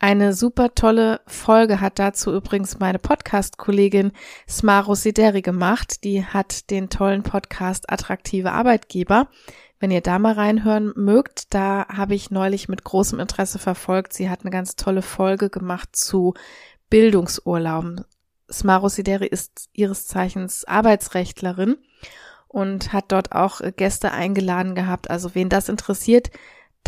Eine 0.00 0.32
super 0.32 0.76
tolle 0.76 1.20
Folge 1.26 1.80
hat 1.80 1.98
dazu 1.98 2.32
übrigens 2.32 2.78
meine 2.78 3.00
Podcast-Kollegin 3.00 4.12
Smaro 4.48 4.94
Sideri 4.94 5.42
gemacht. 5.42 6.04
Die 6.04 6.24
hat 6.24 6.70
den 6.70 6.88
tollen 6.88 7.24
Podcast 7.24 7.90
Attraktive 7.90 8.52
Arbeitgeber. 8.52 9.26
Wenn 9.80 9.90
ihr 9.90 10.00
da 10.00 10.20
mal 10.20 10.34
reinhören 10.34 10.92
mögt, 10.94 11.52
da 11.52 11.84
habe 11.88 12.14
ich 12.14 12.30
neulich 12.30 12.68
mit 12.68 12.84
großem 12.84 13.18
Interesse 13.18 13.58
verfolgt. 13.58 14.12
Sie 14.12 14.30
hat 14.30 14.42
eine 14.42 14.50
ganz 14.50 14.76
tolle 14.76 15.02
Folge 15.02 15.50
gemacht 15.50 15.96
zu 15.96 16.34
Bildungsurlauben. 16.90 18.04
Smaro 18.52 18.88
Sideri 18.88 19.26
ist 19.26 19.68
ihres 19.72 20.06
Zeichens 20.06 20.64
Arbeitsrechtlerin 20.64 21.76
und 22.46 22.92
hat 22.92 23.10
dort 23.10 23.32
auch 23.32 23.60
Gäste 23.76 24.12
eingeladen 24.12 24.76
gehabt. 24.76 25.10
Also 25.10 25.34
wen 25.34 25.48
das 25.48 25.68
interessiert, 25.68 26.30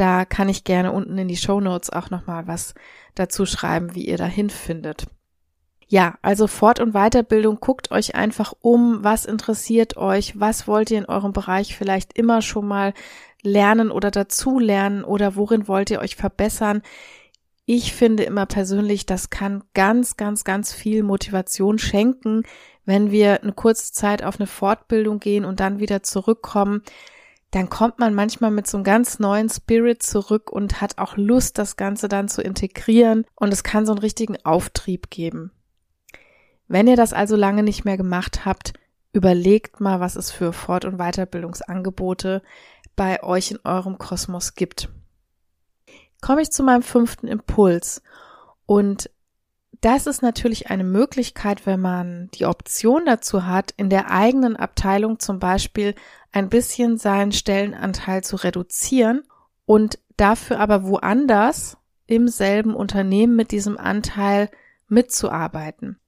da 0.00 0.24
kann 0.24 0.48
ich 0.48 0.64
gerne 0.64 0.92
unten 0.92 1.18
in 1.18 1.28
die 1.28 1.36
Show 1.36 1.60
Notes 1.60 1.90
auch 1.90 2.08
nochmal 2.08 2.46
was 2.46 2.74
dazu 3.14 3.44
schreiben, 3.44 3.94
wie 3.94 4.06
ihr 4.06 4.16
dahin 4.16 4.48
findet. 4.48 5.06
Ja, 5.88 6.18
also 6.22 6.46
Fort- 6.46 6.80
und 6.80 6.92
Weiterbildung, 6.92 7.58
guckt 7.60 7.90
euch 7.90 8.14
einfach 8.14 8.54
um, 8.62 9.04
was 9.04 9.26
interessiert 9.26 9.98
euch, 9.98 10.40
was 10.40 10.66
wollt 10.66 10.90
ihr 10.90 10.98
in 10.98 11.04
eurem 11.04 11.32
Bereich 11.32 11.76
vielleicht 11.76 12.16
immer 12.16 12.40
schon 12.40 12.66
mal 12.66 12.94
lernen 13.42 13.90
oder 13.90 14.10
dazulernen 14.10 15.04
oder 15.04 15.36
worin 15.36 15.68
wollt 15.68 15.90
ihr 15.90 16.00
euch 16.00 16.16
verbessern. 16.16 16.80
Ich 17.66 17.92
finde 17.92 18.22
immer 18.22 18.46
persönlich, 18.46 19.04
das 19.04 19.28
kann 19.28 19.64
ganz, 19.74 20.16
ganz, 20.16 20.44
ganz 20.44 20.72
viel 20.72 21.02
Motivation 21.02 21.78
schenken, 21.78 22.44
wenn 22.86 23.10
wir 23.10 23.42
eine 23.42 23.52
kurze 23.52 23.92
Zeit 23.92 24.22
auf 24.24 24.40
eine 24.40 24.46
Fortbildung 24.46 25.20
gehen 25.20 25.44
und 25.44 25.60
dann 25.60 25.78
wieder 25.78 26.02
zurückkommen 26.02 26.82
dann 27.50 27.68
kommt 27.68 27.98
man 27.98 28.14
manchmal 28.14 28.50
mit 28.50 28.66
so 28.66 28.76
einem 28.76 28.84
ganz 28.84 29.18
neuen 29.18 29.48
Spirit 29.48 30.02
zurück 30.02 30.50
und 30.50 30.80
hat 30.80 30.98
auch 30.98 31.16
Lust, 31.16 31.58
das 31.58 31.76
Ganze 31.76 32.08
dann 32.08 32.28
zu 32.28 32.42
integrieren 32.42 33.26
und 33.34 33.52
es 33.52 33.64
kann 33.64 33.86
so 33.86 33.92
einen 33.92 34.00
richtigen 34.00 34.36
Auftrieb 34.44 35.10
geben. 35.10 35.50
Wenn 36.68 36.86
ihr 36.86 36.96
das 36.96 37.12
also 37.12 37.34
lange 37.34 37.64
nicht 37.64 37.84
mehr 37.84 37.96
gemacht 37.96 38.44
habt, 38.44 38.74
überlegt 39.12 39.80
mal, 39.80 39.98
was 39.98 40.14
es 40.14 40.30
für 40.30 40.52
Fort- 40.52 40.84
und 40.84 40.98
Weiterbildungsangebote 40.98 42.42
bei 42.94 43.22
euch 43.24 43.50
in 43.50 43.58
eurem 43.64 43.98
Kosmos 43.98 44.54
gibt. 44.54 44.88
Komme 46.20 46.42
ich 46.42 46.50
zu 46.50 46.62
meinem 46.62 46.82
fünften 46.82 47.26
Impuls 47.26 48.02
und 48.66 49.10
das 49.80 50.06
ist 50.06 50.22
natürlich 50.22 50.68
eine 50.70 50.84
Möglichkeit, 50.84 51.64
wenn 51.64 51.80
man 51.80 52.28
die 52.34 52.44
Option 52.44 53.06
dazu 53.06 53.46
hat, 53.46 53.72
in 53.76 53.88
der 53.88 54.10
eigenen 54.10 54.56
Abteilung 54.56 55.18
zum 55.18 55.38
Beispiel 55.38 55.94
ein 56.32 56.48
bisschen 56.48 56.98
seinen 56.98 57.32
Stellenanteil 57.32 58.22
zu 58.22 58.36
reduzieren 58.36 59.22
und 59.64 59.98
dafür 60.16 60.60
aber 60.60 60.84
woanders 60.84 61.78
im 62.06 62.28
selben 62.28 62.74
Unternehmen 62.74 63.36
mit 63.36 63.52
diesem 63.52 63.78
Anteil 63.78 64.50
mitzuarbeiten. 64.88 65.98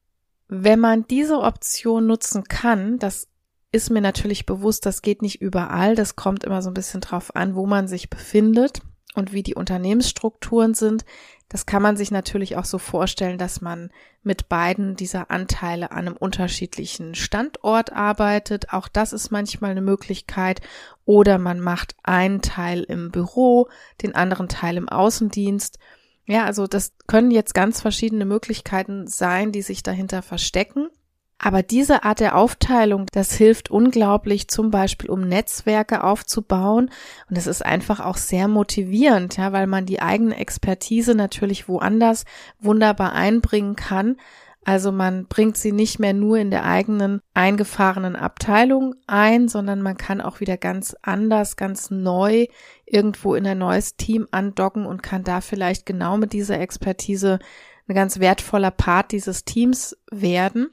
Wenn 0.48 0.80
man 0.80 1.06
diese 1.06 1.38
Option 1.38 2.06
nutzen 2.06 2.44
kann, 2.44 2.98
das 2.98 3.28
ist 3.70 3.90
mir 3.90 4.02
natürlich 4.02 4.44
bewusst, 4.44 4.84
das 4.84 5.00
geht 5.00 5.22
nicht 5.22 5.40
überall, 5.40 5.94
das 5.94 6.14
kommt 6.14 6.44
immer 6.44 6.60
so 6.60 6.70
ein 6.70 6.74
bisschen 6.74 7.00
drauf 7.00 7.34
an, 7.34 7.54
wo 7.54 7.66
man 7.66 7.88
sich 7.88 8.10
befindet 8.10 8.82
und 9.14 9.32
wie 9.32 9.42
die 9.42 9.54
Unternehmensstrukturen 9.54 10.74
sind. 10.74 11.04
Das 11.48 11.66
kann 11.66 11.82
man 11.82 11.98
sich 11.98 12.10
natürlich 12.10 12.56
auch 12.56 12.64
so 12.64 12.78
vorstellen, 12.78 13.36
dass 13.36 13.60
man 13.60 13.90
mit 14.22 14.48
beiden 14.48 14.96
dieser 14.96 15.30
Anteile 15.30 15.90
an 15.90 16.06
einem 16.06 16.16
unterschiedlichen 16.16 17.14
Standort 17.14 17.92
arbeitet. 17.92 18.72
Auch 18.72 18.88
das 18.88 19.12
ist 19.12 19.30
manchmal 19.30 19.72
eine 19.72 19.82
Möglichkeit. 19.82 20.62
Oder 21.04 21.36
man 21.38 21.60
macht 21.60 21.94
einen 22.02 22.40
Teil 22.40 22.82
im 22.84 23.10
Büro, 23.10 23.68
den 24.00 24.14
anderen 24.14 24.48
Teil 24.48 24.78
im 24.78 24.88
Außendienst. 24.88 25.78
Ja, 26.24 26.44
also 26.44 26.66
das 26.66 26.94
können 27.06 27.30
jetzt 27.30 27.52
ganz 27.52 27.82
verschiedene 27.82 28.24
Möglichkeiten 28.24 29.06
sein, 29.06 29.52
die 29.52 29.62
sich 29.62 29.82
dahinter 29.82 30.22
verstecken. 30.22 30.88
Aber 31.44 31.64
diese 31.64 32.04
Art 32.04 32.20
der 32.20 32.36
Aufteilung, 32.36 33.06
das 33.10 33.34
hilft 33.34 33.68
unglaublich, 33.68 34.46
zum 34.46 34.70
Beispiel 34.70 35.10
um 35.10 35.22
Netzwerke 35.22 36.04
aufzubauen. 36.04 36.88
Und 37.28 37.36
es 37.36 37.48
ist 37.48 37.66
einfach 37.66 37.98
auch 37.98 38.16
sehr 38.16 38.46
motivierend, 38.46 39.36
ja, 39.38 39.52
weil 39.52 39.66
man 39.66 39.84
die 39.84 40.00
eigene 40.00 40.36
Expertise 40.36 41.16
natürlich 41.16 41.68
woanders 41.68 42.26
wunderbar 42.60 43.14
einbringen 43.14 43.74
kann. 43.74 44.18
Also 44.64 44.92
man 44.92 45.26
bringt 45.26 45.56
sie 45.56 45.72
nicht 45.72 45.98
mehr 45.98 46.12
nur 46.12 46.38
in 46.38 46.52
der 46.52 46.64
eigenen 46.64 47.20
eingefahrenen 47.34 48.14
Abteilung 48.14 48.94
ein, 49.08 49.48
sondern 49.48 49.82
man 49.82 49.96
kann 49.96 50.20
auch 50.20 50.38
wieder 50.38 50.56
ganz 50.56 50.94
anders, 51.02 51.56
ganz 51.56 51.90
neu 51.90 52.46
irgendwo 52.86 53.34
in 53.34 53.44
ein 53.48 53.58
neues 53.58 53.96
Team 53.96 54.28
andocken 54.30 54.86
und 54.86 55.02
kann 55.02 55.24
da 55.24 55.40
vielleicht 55.40 55.86
genau 55.86 56.18
mit 56.18 56.32
dieser 56.32 56.60
Expertise 56.60 57.40
ein 57.88 57.96
ganz 57.96 58.20
wertvoller 58.20 58.70
Part 58.70 59.10
dieses 59.10 59.44
Teams 59.44 59.96
werden. 60.12 60.68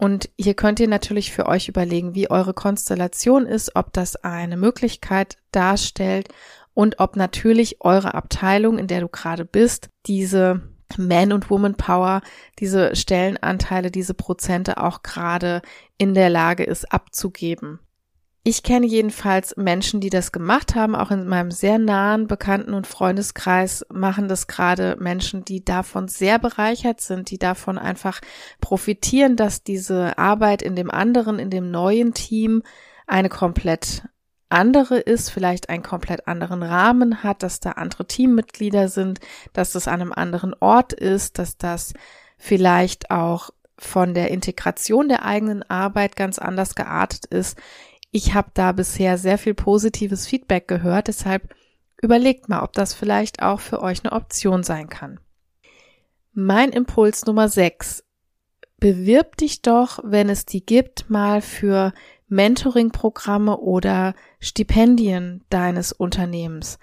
Und 0.00 0.30
hier 0.38 0.54
könnt 0.54 0.80
ihr 0.80 0.88
natürlich 0.88 1.30
für 1.30 1.44
euch 1.44 1.68
überlegen, 1.68 2.14
wie 2.14 2.30
eure 2.30 2.54
Konstellation 2.54 3.44
ist, 3.44 3.76
ob 3.76 3.92
das 3.92 4.16
eine 4.16 4.56
Möglichkeit 4.56 5.36
darstellt 5.52 6.30
und 6.72 7.00
ob 7.00 7.16
natürlich 7.16 7.82
eure 7.82 8.14
Abteilung, 8.14 8.78
in 8.78 8.86
der 8.86 9.02
du 9.02 9.08
gerade 9.08 9.44
bist, 9.44 9.90
diese 10.06 10.62
Man- 10.96 11.34
und 11.34 11.50
Woman-Power, 11.50 12.22
diese 12.58 12.96
Stellenanteile, 12.96 13.90
diese 13.90 14.14
Prozente 14.14 14.82
auch 14.82 15.02
gerade 15.02 15.60
in 15.98 16.14
der 16.14 16.30
Lage 16.30 16.64
ist 16.64 16.90
abzugeben. 16.90 17.78
Ich 18.42 18.62
kenne 18.62 18.86
jedenfalls 18.86 19.54
Menschen, 19.58 20.00
die 20.00 20.08
das 20.08 20.32
gemacht 20.32 20.74
haben, 20.74 20.94
auch 20.96 21.10
in 21.10 21.28
meinem 21.28 21.50
sehr 21.50 21.78
nahen 21.78 22.26
Bekannten- 22.26 22.72
und 22.72 22.86
Freundeskreis 22.86 23.84
machen 23.92 24.28
das 24.28 24.46
gerade 24.46 24.96
Menschen, 24.98 25.44
die 25.44 25.62
davon 25.62 26.08
sehr 26.08 26.38
bereichert 26.38 27.02
sind, 27.02 27.30
die 27.30 27.38
davon 27.38 27.76
einfach 27.76 28.20
profitieren, 28.62 29.36
dass 29.36 29.62
diese 29.62 30.16
Arbeit 30.16 30.62
in 30.62 30.74
dem 30.74 30.90
anderen, 30.90 31.38
in 31.38 31.50
dem 31.50 31.70
neuen 31.70 32.14
Team 32.14 32.62
eine 33.06 33.28
komplett 33.28 34.04
andere 34.48 34.98
ist, 34.98 35.28
vielleicht 35.28 35.68
einen 35.68 35.82
komplett 35.82 36.26
anderen 36.26 36.62
Rahmen 36.62 37.22
hat, 37.22 37.42
dass 37.42 37.60
da 37.60 37.72
andere 37.72 38.06
Teammitglieder 38.06 38.88
sind, 38.88 39.20
dass 39.52 39.72
das 39.72 39.86
an 39.86 40.00
einem 40.00 40.12
anderen 40.12 40.54
Ort 40.60 40.94
ist, 40.94 41.38
dass 41.38 41.58
das 41.58 41.92
vielleicht 42.38 43.10
auch 43.10 43.50
von 43.80 44.12
der 44.12 44.30
Integration 44.30 45.08
der 45.08 45.24
eigenen 45.24 45.62
Arbeit 45.62 46.16
ganz 46.16 46.38
anders 46.38 46.74
geartet 46.74 47.24
ist. 47.26 47.58
Ich 48.10 48.34
habe 48.34 48.50
da 48.54 48.72
bisher 48.72 49.18
sehr 49.18 49.38
viel 49.38 49.54
positives 49.54 50.26
Feedback 50.26 50.66
gehört, 50.66 51.08
deshalb 51.08 51.54
überlegt 52.02 52.48
mal, 52.48 52.62
ob 52.62 52.72
das 52.72 52.94
vielleicht 52.94 53.42
auch 53.42 53.60
für 53.60 53.80
euch 53.80 54.04
eine 54.04 54.12
Option 54.12 54.62
sein 54.62 54.88
kann. 54.88 55.20
Mein 56.32 56.70
Impuls 56.70 57.26
Nummer 57.26 57.48
6. 57.48 58.04
Bewirb 58.78 59.36
dich 59.36 59.62
doch, 59.62 60.00
wenn 60.02 60.28
es 60.28 60.46
die 60.46 60.64
gibt, 60.64 61.10
mal 61.10 61.42
für 61.42 61.92
Mentoring-Programme 62.28 63.58
oder 63.58 64.14
Stipendien 64.38 65.44
deines 65.50 65.92
Unternehmens. 65.92 66.78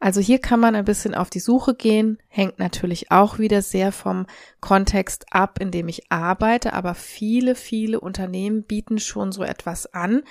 Also 0.00 0.20
hier 0.20 0.40
kann 0.40 0.58
man 0.58 0.74
ein 0.74 0.84
bisschen 0.84 1.14
auf 1.14 1.30
die 1.30 1.40
Suche 1.40 1.74
gehen, 1.74 2.18
hängt 2.28 2.58
natürlich 2.58 3.12
auch 3.12 3.38
wieder 3.38 3.62
sehr 3.62 3.92
vom 3.92 4.26
Kontext 4.60 5.26
ab, 5.30 5.58
in 5.60 5.70
dem 5.70 5.88
ich 5.88 6.10
arbeite, 6.10 6.72
aber 6.72 6.94
viele, 6.94 7.54
viele 7.54 8.00
Unternehmen 8.00 8.64
bieten 8.64 8.98
schon 8.98 9.30
so 9.30 9.44
etwas 9.44 9.92
an. 9.92 10.22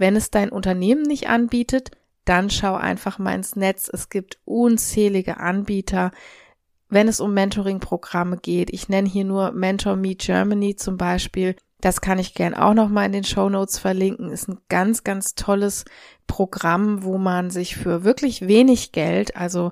Wenn 0.00 0.16
es 0.16 0.30
dein 0.30 0.48
Unternehmen 0.48 1.02
nicht 1.02 1.28
anbietet, 1.28 1.90
dann 2.24 2.48
schau 2.48 2.74
einfach 2.74 3.18
mal 3.18 3.34
ins 3.34 3.54
Netz. 3.54 3.90
Es 3.92 4.08
gibt 4.08 4.38
unzählige 4.46 5.36
Anbieter, 5.36 6.10
wenn 6.88 7.06
es 7.06 7.20
um 7.20 7.34
Mentoring-Programme 7.34 8.38
geht. 8.38 8.70
Ich 8.72 8.88
nenne 8.88 9.06
hier 9.06 9.26
nur 9.26 9.52
Mentor 9.52 9.96
Me 9.96 10.14
Germany 10.14 10.74
zum 10.74 10.96
Beispiel. 10.96 11.54
Das 11.82 12.00
kann 12.00 12.18
ich 12.18 12.32
gern 12.32 12.54
auch 12.54 12.72
nochmal 12.72 13.04
in 13.04 13.12
den 13.12 13.24
Show 13.24 13.50
Notes 13.50 13.78
verlinken. 13.78 14.30
Ist 14.30 14.48
ein 14.48 14.56
ganz, 14.70 15.04
ganz 15.04 15.34
tolles 15.34 15.84
Programm, 16.26 17.02
wo 17.04 17.18
man 17.18 17.50
sich 17.50 17.76
für 17.76 18.02
wirklich 18.02 18.48
wenig 18.48 18.92
Geld, 18.92 19.36
also 19.36 19.70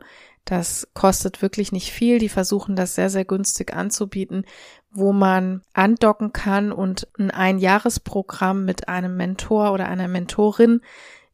das 0.49 0.89
kostet 0.95 1.43
wirklich 1.43 1.73
nicht 1.73 1.93
viel. 1.93 2.19
Die 2.19 2.31
versuchen 2.31 2.75
das 2.75 2.95
sehr, 2.95 3.11
sehr 3.11 3.27
günstig 3.27 3.75
anzubieten, 3.75 4.47
wo 4.91 5.13
man 5.13 5.61
andocken 5.75 6.33
kann 6.33 6.73
und 6.73 7.07
ein 7.19 7.31
Einjahresprogramm 7.31 8.65
mit 8.65 8.89
einem 8.89 9.15
Mentor 9.17 9.73
oder 9.73 9.89
einer 9.89 10.09
Mentorin, 10.09 10.81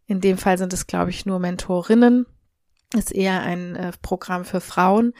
in 0.07 0.21
dem 0.21 0.37
Fall 0.37 0.59
sind 0.59 0.73
es, 0.73 0.89
glaube 0.89 1.11
ich, 1.11 1.27
nur 1.27 1.39
Mentorinnen, 1.39 2.27
ist 2.93 3.15
eher 3.15 3.41
ein 3.43 3.77
äh, 3.77 3.93
Programm 4.03 4.45
für 4.45 4.61
Frauen, 4.61 5.15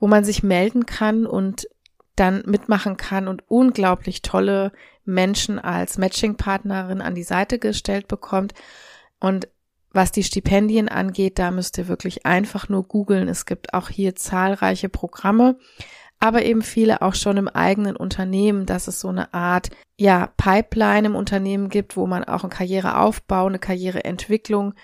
wo 0.00 0.08
man 0.08 0.24
sich 0.24 0.42
melden 0.42 0.84
kann 0.84 1.24
und 1.24 1.68
dann 2.16 2.42
mitmachen 2.44 2.96
kann 2.96 3.28
und 3.28 3.44
unglaublich 3.48 4.22
tolle 4.22 4.72
Menschen 5.04 5.60
als 5.60 5.96
Matching-Partnerin 5.96 7.00
an 7.00 7.14
die 7.14 7.22
Seite 7.22 7.60
gestellt 7.60 8.08
bekommt. 8.08 8.52
Und 9.20 9.48
was 9.92 10.12
die 10.12 10.22
Stipendien 10.22 10.88
angeht, 10.88 11.38
da 11.38 11.50
müsst 11.50 11.78
ihr 11.78 11.88
wirklich 11.88 12.26
einfach 12.26 12.68
nur 12.68 12.84
googeln. 12.84 13.28
Es 13.28 13.46
gibt 13.46 13.74
auch 13.74 13.88
hier 13.88 14.14
zahlreiche 14.14 14.88
Programme, 14.88 15.58
aber 16.20 16.44
eben 16.44 16.62
viele 16.62 17.02
auch 17.02 17.14
schon 17.14 17.36
im 17.36 17.48
eigenen 17.48 17.96
Unternehmen, 17.96 18.66
dass 18.66 18.88
es 18.88 19.00
so 19.00 19.08
eine 19.08 19.32
Art, 19.32 19.70
ja, 19.96 20.30
Pipeline 20.36 21.06
im 21.06 21.16
Unternehmen 21.16 21.68
gibt, 21.68 21.96
wo 21.96 22.06
man 22.06 22.24
auch 22.24 22.42
eine 22.42 22.50
Karriereaufbau, 22.50 23.46
eine 23.46 23.58
Karriereentwicklung 23.58 24.74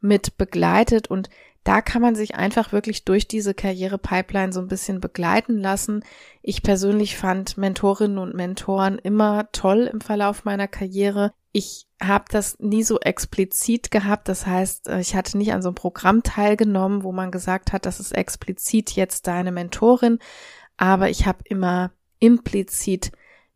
mit 0.00 0.36
begleitet 0.38 1.08
und 1.08 1.28
da 1.62 1.82
kann 1.82 2.00
man 2.00 2.14
sich 2.14 2.36
einfach 2.36 2.72
wirklich 2.72 3.04
durch 3.04 3.28
diese 3.28 3.52
Karrierepipeline 3.52 4.52
so 4.52 4.60
ein 4.60 4.68
bisschen 4.68 5.00
begleiten 5.00 5.58
lassen. 5.58 6.02
Ich 6.42 6.62
persönlich 6.62 7.18
fand 7.18 7.58
Mentorinnen 7.58 8.18
und 8.18 8.34
Mentoren 8.34 8.98
immer 8.98 9.50
toll 9.52 9.88
im 9.92 10.00
Verlauf 10.00 10.44
meiner 10.44 10.68
Karriere. 10.68 11.32
Ich 11.52 11.86
habe 12.00 12.24
das 12.30 12.58
nie 12.60 12.82
so 12.82 13.00
explizit 13.00 13.90
gehabt. 13.90 14.28
Das 14.28 14.46
heißt, 14.46 14.88
äh, 14.88 15.00
ich 15.00 15.14
hatte 15.14 15.36
nicht 15.36 15.52
an 15.52 15.62
so 15.62 15.68
einem 15.68 15.74
Programm 15.74 16.22
teilgenommen, 16.22 17.02
wo 17.02 17.12
man 17.12 17.30
gesagt 17.30 17.72
hat, 17.72 17.86
das 17.86 18.00
ist 18.00 18.12
explizit 18.12 18.92
jetzt 18.92 19.26
deine 19.26 19.52
Mentorin. 19.52 20.18
Aber 20.76 21.10
ich 21.10 21.26
habe 21.26 21.38
immer 21.44 21.92
implizit 22.18 23.12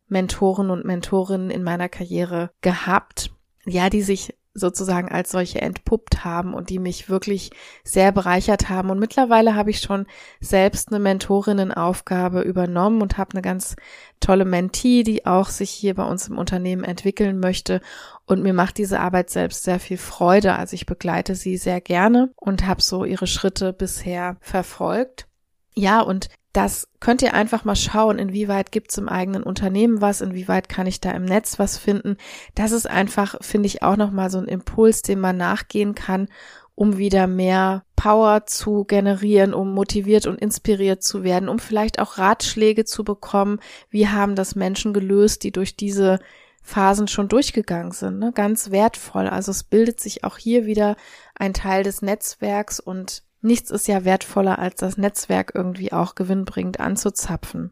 Mentoren 0.07 0.69
und 0.69 0.85
Mentorinnen 0.85 1.49
in 1.49 1.63
meiner 1.63 1.89
Karriere 1.89 2.51
gehabt, 2.61 3.31
ja, 3.65 3.89
die 3.89 4.03
sich 4.03 4.35
sozusagen 4.55 5.09
als 5.09 5.31
solche 5.31 5.61
entpuppt 5.61 6.23
haben 6.23 6.53
und 6.53 6.69
die 6.69 6.79
mich 6.79 7.09
wirklich 7.09 7.51
sehr 7.83 8.11
bereichert 8.13 8.69
haben. 8.69 8.89
Und 8.89 8.99
mittlerweile 8.99 9.53
habe 9.53 9.69
ich 9.69 9.81
schon 9.81 10.07
selbst 10.39 10.87
eine 10.89 10.99
Mentorinnenaufgabe 10.99 12.41
übernommen 12.41 13.01
und 13.01 13.17
habe 13.17 13.33
eine 13.33 13.41
ganz 13.41 13.75
tolle 14.21 14.45
Mentee, 14.45 15.03
die 15.03 15.25
auch 15.25 15.49
sich 15.49 15.69
hier 15.69 15.93
bei 15.93 16.05
uns 16.05 16.29
im 16.29 16.37
Unternehmen 16.37 16.85
entwickeln 16.85 17.39
möchte. 17.39 17.81
Und 18.25 18.41
mir 18.41 18.53
macht 18.53 18.77
diese 18.77 19.01
Arbeit 19.01 19.29
selbst 19.29 19.63
sehr 19.63 19.79
viel 19.79 19.97
Freude. 19.97 20.55
Also 20.55 20.73
ich 20.73 20.85
begleite 20.85 21.35
sie 21.35 21.57
sehr 21.57 21.81
gerne 21.81 22.31
und 22.37 22.65
habe 22.65 22.81
so 22.81 23.03
ihre 23.03 23.27
Schritte 23.27 23.73
bisher 23.73 24.37
verfolgt. 24.39 25.27
Ja, 25.75 25.99
und 25.99 26.29
das 26.55 26.87
könnt 27.01 27.21
ihr 27.21 27.33
einfach 27.33 27.65
mal 27.65 27.75
schauen, 27.75 28.17
inwieweit 28.17 28.71
gibt's 28.71 28.97
im 28.97 29.09
eigenen 29.09 29.43
Unternehmen 29.43 29.99
was, 29.99 30.21
inwieweit 30.21 30.69
kann 30.69 30.87
ich 30.87 31.01
da 31.01 31.11
im 31.11 31.25
Netz 31.25 31.59
was 31.59 31.77
finden. 31.77 32.15
Das 32.55 32.71
ist 32.71 32.89
einfach, 32.89 33.35
finde 33.41 33.67
ich, 33.67 33.83
auch 33.83 33.97
nochmal 33.97 34.29
so 34.29 34.37
ein 34.37 34.47
Impuls, 34.47 35.01
dem 35.01 35.19
man 35.19 35.35
nachgehen 35.35 35.95
kann, 35.95 36.29
um 36.73 36.97
wieder 36.97 37.27
mehr 37.27 37.83
Power 37.97 38.45
zu 38.45 38.85
generieren, 38.85 39.53
um 39.53 39.73
motiviert 39.73 40.27
und 40.27 40.39
inspiriert 40.39 41.03
zu 41.03 41.23
werden, 41.23 41.49
um 41.49 41.59
vielleicht 41.59 41.99
auch 41.99 42.17
Ratschläge 42.17 42.85
zu 42.85 43.03
bekommen. 43.03 43.59
Wie 43.89 44.07
haben 44.07 44.35
das 44.35 44.55
Menschen 44.55 44.93
gelöst, 44.93 45.43
die 45.43 45.51
durch 45.51 45.75
diese 45.75 46.19
Phasen 46.61 47.07
schon 47.07 47.27
durchgegangen 47.27 47.91
sind. 47.91 48.17
Ne? 48.17 48.31
Ganz 48.33 48.71
wertvoll. 48.71 49.27
Also 49.27 49.51
es 49.51 49.63
bildet 49.63 49.99
sich 49.99 50.23
auch 50.23 50.39
hier 50.39 50.65
wieder 50.65 50.95
ein 51.35 51.53
Teil 51.53 51.83
des 51.83 52.01
Netzwerks 52.01 52.79
und 52.79 53.21
Nichts 53.45 53.69
ist 53.69 53.87
ja 53.87 54.03
wertvoller, 54.05 54.57
als 54.57 54.77
das 54.77 54.97
Netzwerk 54.97 55.51
irgendwie 55.53 55.93
auch 55.93 56.15
gewinnbringend 56.15 56.79
anzuzapfen. 56.79 57.71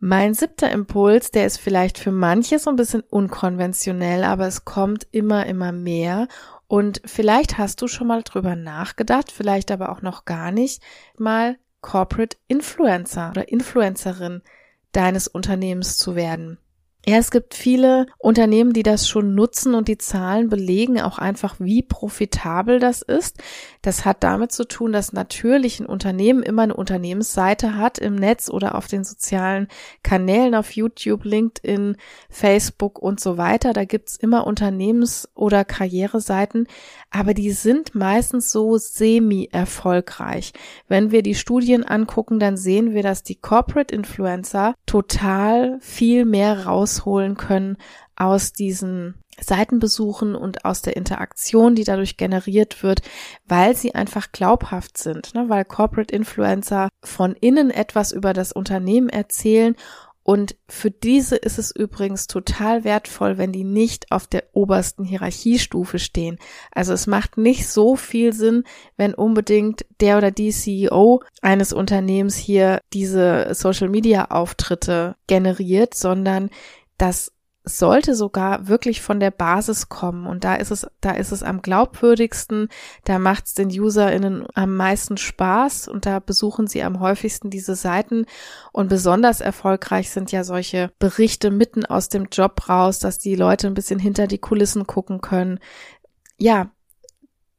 Mein 0.00 0.34
siebter 0.34 0.68
Impuls, 0.72 1.30
der 1.30 1.46
ist 1.46 1.58
vielleicht 1.58 1.96
für 1.96 2.10
manche 2.10 2.58
so 2.58 2.68
ein 2.68 2.74
bisschen 2.74 3.02
unkonventionell, 3.02 4.24
aber 4.24 4.48
es 4.48 4.64
kommt 4.64 5.06
immer, 5.12 5.46
immer 5.46 5.70
mehr. 5.70 6.26
Und 6.66 7.00
vielleicht 7.04 7.56
hast 7.56 7.82
du 7.82 7.86
schon 7.86 8.08
mal 8.08 8.24
drüber 8.24 8.56
nachgedacht, 8.56 9.30
vielleicht 9.30 9.70
aber 9.70 9.92
auch 9.92 10.02
noch 10.02 10.24
gar 10.24 10.50
nicht, 10.50 10.82
mal 11.16 11.56
Corporate 11.80 12.36
Influencer 12.48 13.30
oder 13.30 13.48
Influencerin 13.48 14.42
deines 14.90 15.28
Unternehmens 15.28 15.98
zu 15.98 16.16
werden. 16.16 16.58
Ja, 17.06 17.16
es 17.16 17.30
gibt 17.30 17.54
viele 17.54 18.06
Unternehmen, 18.18 18.72
die 18.72 18.82
das 18.82 19.08
schon 19.08 19.34
nutzen 19.34 19.74
und 19.74 19.88
die 19.88 19.98
Zahlen 19.98 20.50
belegen 20.50 21.00
auch 21.00 21.18
einfach, 21.18 21.54
wie 21.58 21.82
profitabel 21.82 22.80
das 22.80 23.02
ist. 23.02 23.38
Das 23.82 24.04
hat 24.04 24.22
damit 24.24 24.52
zu 24.52 24.66
tun, 24.66 24.92
dass 24.92 25.12
natürlich 25.12 25.78
ein 25.78 25.86
Unternehmen 25.86 26.42
immer 26.42 26.62
eine 26.62 26.74
Unternehmensseite 26.74 27.76
hat 27.76 27.98
im 27.98 28.16
Netz 28.16 28.50
oder 28.50 28.74
auf 28.74 28.88
den 28.88 29.04
sozialen 29.04 29.68
Kanälen 30.02 30.54
auf 30.54 30.72
YouTube, 30.72 31.24
LinkedIn, 31.24 31.96
Facebook 32.28 32.98
und 32.98 33.20
so 33.20 33.38
weiter. 33.38 33.72
Da 33.72 33.84
gibt's 33.84 34.16
immer 34.16 34.46
Unternehmens- 34.46 35.28
oder 35.34 35.64
Karriereseiten, 35.64 36.66
aber 37.10 37.32
die 37.32 37.52
sind 37.52 37.94
meistens 37.94 38.50
so 38.50 38.76
semi-erfolgreich. 38.76 40.52
Wenn 40.88 41.10
wir 41.12 41.22
die 41.22 41.36
Studien 41.36 41.84
angucken, 41.84 42.38
dann 42.40 42.56
sehen 42.56 42.92
wir, 42.92 43.04
dass 43.04 43.22
die 43.22 43.36
Corporate 43.36 43.94
Influencer 43.94 44.74
total 44.84 45.78
viel 45.80 46.24
mehr 46.24 46.66
raus 46.66 46.87
rausholen 46.88 47.36
können 47.36 47.76
aus 48.16 48.52
diesen 48.52 49.14
Seitenbesuchen 49.40 50.34
und 50.34 50.64
aus 50.64 50.82
der 50.82 50.96
Interaktion, 50.96 51.76
die 51.76 51.84
dadurch 51.84 52.16
generiert 52.16 52.82
wird, 52.82 53.02
weil 53.46 53.76
sie 53.76 53.94
einfach 53.94 54.32
glaubhaft 54.32 54.98
sind, 54.98 55.34
ne? 55.34 55.48
weil 55.48 55.64
Corporate 55.64 56.12
Influencer 56.12 56.88
von 57.04 57.34
innen 57.34 57.70
etwas 57.70 58.10
über 58.10 58.32
das 58.32 58.52
Unternehmen 58.52 59.08
erzählen 59.08 59.76
und 60.28 60.56
für 60.68 60.90
diese 60.90 61.36
ist 61.36 61.58
es 61.58 61.74
übrigens 61.74 62.26
total 62.26 62.84
wertvoll, 62.84 63.38
wenn 63.38 63.50
die 63.50 63.64
nicht 63.64 64.12
auf 64.12 64.26
der 64.26 64.44
obersten 64.52 65.02
Hierarchiestufe 65.02 65.98
stehen. 65.98 66.36
Also 66.70 66.92
es 66.92 67.06
macht 67.06 67.38
nicht 67.38 67.66
so 67.66 67.96
viel 67.96 68.34
Sinn, 68.34 68.64
wenn 68.98 69.14
unbedingt 69.14 69.86
der 70.00 70.18
oder 70.18 70.30
die 70.30 70.50
CEO 70.50 71.22
eines 71.40 71.72
Unternehmens 71.72 72.36
hier 72.36 72.82
diese 72.92 73.54
Social-Media-Auftritte 73.54 75.16
generiert, 75.28 75.94
sondern 75.94 76.50
das 76.98 77.32
sollte 77.68 78.14
sogar 78.14 78.66
wirklich 78.66 79.02
von 79.02 79.20
der 79.20 79.30
Basis 79.30 79.88
kommen. 79.88 80.26
Und 80.26 80.44
da 80.44 80.54
ist 80.54 80.70
es, 80.70 80.86
da 81.00 81.12
ist 81.12 81.32
es 81.32 81.42
am 81.42 81.62
glaubwürdigsten, 81.62 82.68
da 83.04 83.18
macht 83.18 83.46
es 83.46 83.54
den 83.54 83.68
UserInnen 83.68 84.46
am 84.54 84.76
meisten 84.76 85.16
Spaß 85.16 85.88
und 85.88 86.06
da 86.06 86.18
besuchen 86.18 86.66
sie 86.66 86.82
am 86.82 87.00
häufigsten 87.00 87.50
diese 87.50 87.76
Seiten. 87.76 88.26
Und 88.72 88.88
besonders 88.88 89.40
erfolgreich 89.40 90.10
sind 90.10 90.32
ja 90.32 90.44
solche 90.44 90.90
Berichte 90.98 91.50
mitten 91.50 91.84
aus 91.84 92.08
dem 92.08 92.26
Job 92.32 92.68
raus, 92.68 92.98
dass 92.98 93.18
die 93.18 93.34
Leute 93.34 93.66
ein 93.66 93.74
bisschen 93.74 93.98
hinter 93.98 94.26
die 94.26 94.38
Kulissen 94.38 94.86
gucken 94.86 95.20
können. 95.20 95.58
Ja, 96.38 96.70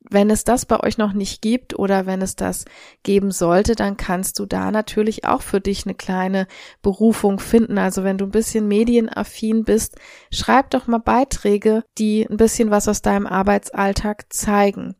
wenn 0.01 0.29
es 0.29 0.43
das 0.43 0.65
bei 0.65 0.79
euch 0.79 0.97
noch 0.97 1.13
nicht 1.13 1.41
gibt 1.41 1.77
oder 1.77 2.05
wenn 2.05 2.21
es 2.21 2.35
das 2.35 2.65
geben 3.03 3.31
sollte, 3.31 3.75
dann 3.75 3.97
kannst 3.97 4.39
du 4.39 4.45
da 4.45 4.71
natürlich 4.71 5.25
auch 5.25 5.41
für 5.41 5.59
dich 5.59 5.85
eine 5.85 5.95
kleine 5.95 6.47
Berufung 6.81 7.39
finden. 7.39 7.77
Also 7.77 8.03
wenn 8.03 8.17
du 8.17 8.25
ein 8.25 8.31
bisschen 8.31 8.67
medienaffin 8.67 9.65
bist, 9.65 9.97
schreib 10.31 10.69
doch 10.71 10.87
mal 10.87 10.99
Beiträge, 10.99 11.83
die 11.97 12.25
ein 12.29 12.37
bisschen 12.37 12.71
was 12.71 12.87
aus 12.87 13.01
deinem 13.01 13.27
Arbeitsalltag 13.27 14.31
zeigen. 14.31 14.95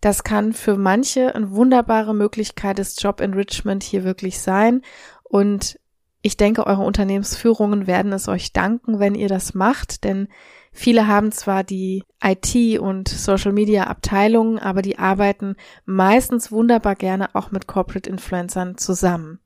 Das 0.00 0.22
kann 0.22 0.52
für 0.52 0.76
manche 0.76 1.34
eine 1.34 1.50
wunderbare 1.52 2.14
Möglichkeit 2.14 2.78
des 2.78 3.00
Job 3.00 3.20
Enrichment 3.20 3.82
hier 3.82 4.04
wirklich 4.04 4.40
sein. 4.40 4.82
Und 5.24 5.80
ich 6.20 6.36
denke, 6.36 6.66
eure 6.66 6.82
Unternehmensführungen 6.82 7.86
werden 7.86 8.12
es 8.12 8.28
euch 8.28 8.52
danken, 8.52 9.00
wenn 9.00 9.14
ihr 9.14 9.28
das 9.28 9.54
macht, 9.54 10.04
denn 10.04 10.28
Viele 10.78 11.06
haben 11.06 11.32
zwar 11.32 11.64
die 11.64 12.04
IT- 12.22 12.78
und 12.78 13.08
Social-Media-Abteilungen, 13.08 14.58
aber 14.58 14.82
die 14.82 14.98
arbeiten 14.98 15.56
meistens 15.86 16.52
wunderbar 16.52 16.96
gerne 16.96 17.34
auch 17.34 17.50
mit 17.50 17.66
Corporate 17.66 18.10
Influencern 18.10 18.76
zusammen. 18.76 19.40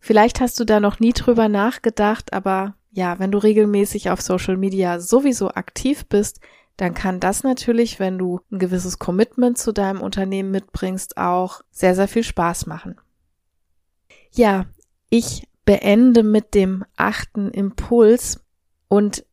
Vielleicht 0.00 0.40
hast 0.40 0.58
du 0.58 0.64
da 0.64 0.80
noch 0.80 0.98
nie 0.98 1.12
drüber 1.12 1.48
nachgedacht, 1.48 2.32
aber 2.32 2.74
ja, 2.90 3.20
wenn 3.20 3.30
du 3.30 3.38
regelmäßig 3.38 4.10
auf 4.10 4.20
Social 4.20 4.56
Media 4.56 4.98
sowieso 4.98 5.50
aktiv 5.50 6.04
bist, 6.06 6.40
dann 6.76 6.94
kann 6.94 7.20
das 7.20 7.44
natürlich, 7.44 8.00
wenn 8.00 8.18
du 8.18 8.40
ein 8.50 8.58
gewisses 8.58 8.98
Commitment 8.98 9.58
zu 9.58 9.70
deinem 9.70 10.00
Unternehmen 10.00 10.50
mitbringst, 10.50 11.16
auch 11.16 11.60
sehr, 11.70 11.94
sehr 11.94 12.08
viel 12.08 12.24
Spaß 12.24 12.66
machen. 12.66 13.00
Ja, 14.32 14.66
ich 15.10 15.46
beende 15.64 16.24
mit 16.24 16.54
dem 16.54 16.84
achten 16.96 17.52
Impuls 17.52 18.40
und 18.88 19.24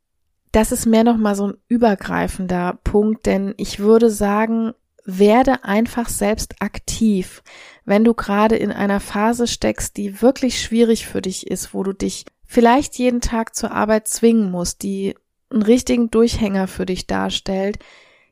das 0.51 0.71
ist 0.71 0.85
mehr 0.85 1.03
nochmal 1.03 1.35
so 1.35 1.47
ein 1.47 1.57
übergreifender 1.67 2.79
Punkt, 2.83 3.25
denn 3.25 3.53
ich 3.57 3.79
würde 3.79 4.09
sagen, 4.09 4.73
werde 5.05 5.63
einfach 5.63 6.09
selbst 6.09 6.61
aktiv. 6.61 7.43
Wenn 7.85 8.03
du 8.03 8.13
gerade 8.13 8.55
in 8.55 8.71
einer 8.71 8.99
Phase 8.99 9.47
steckst, 9.47 9.97
die 9.97 10.21
wirklich 10.21 10.61
schwierig 10.61 11.07
für 11.07 11.21
dich 11.21 11.47
ist, 11.47 11.73
wo 11.73 11.83
du 11.83 11.93
dich 11.93 12.25
vielleicht 12.45 12.97
jeden 12.97 13.21
Tag 13.21 13.55
zur 13.55 13.71
Arbeit 13.71 14.07
zwingen 14.07 14.51
musst, 14.51 14.83
die 14.83 15.15
einen 15.51 15.63
richtigen 15.63 16.11
Durchhänger 16.11 16.67
für 16.67 16.85
dich 16.85 17.07
darstellt, 17.07 17.79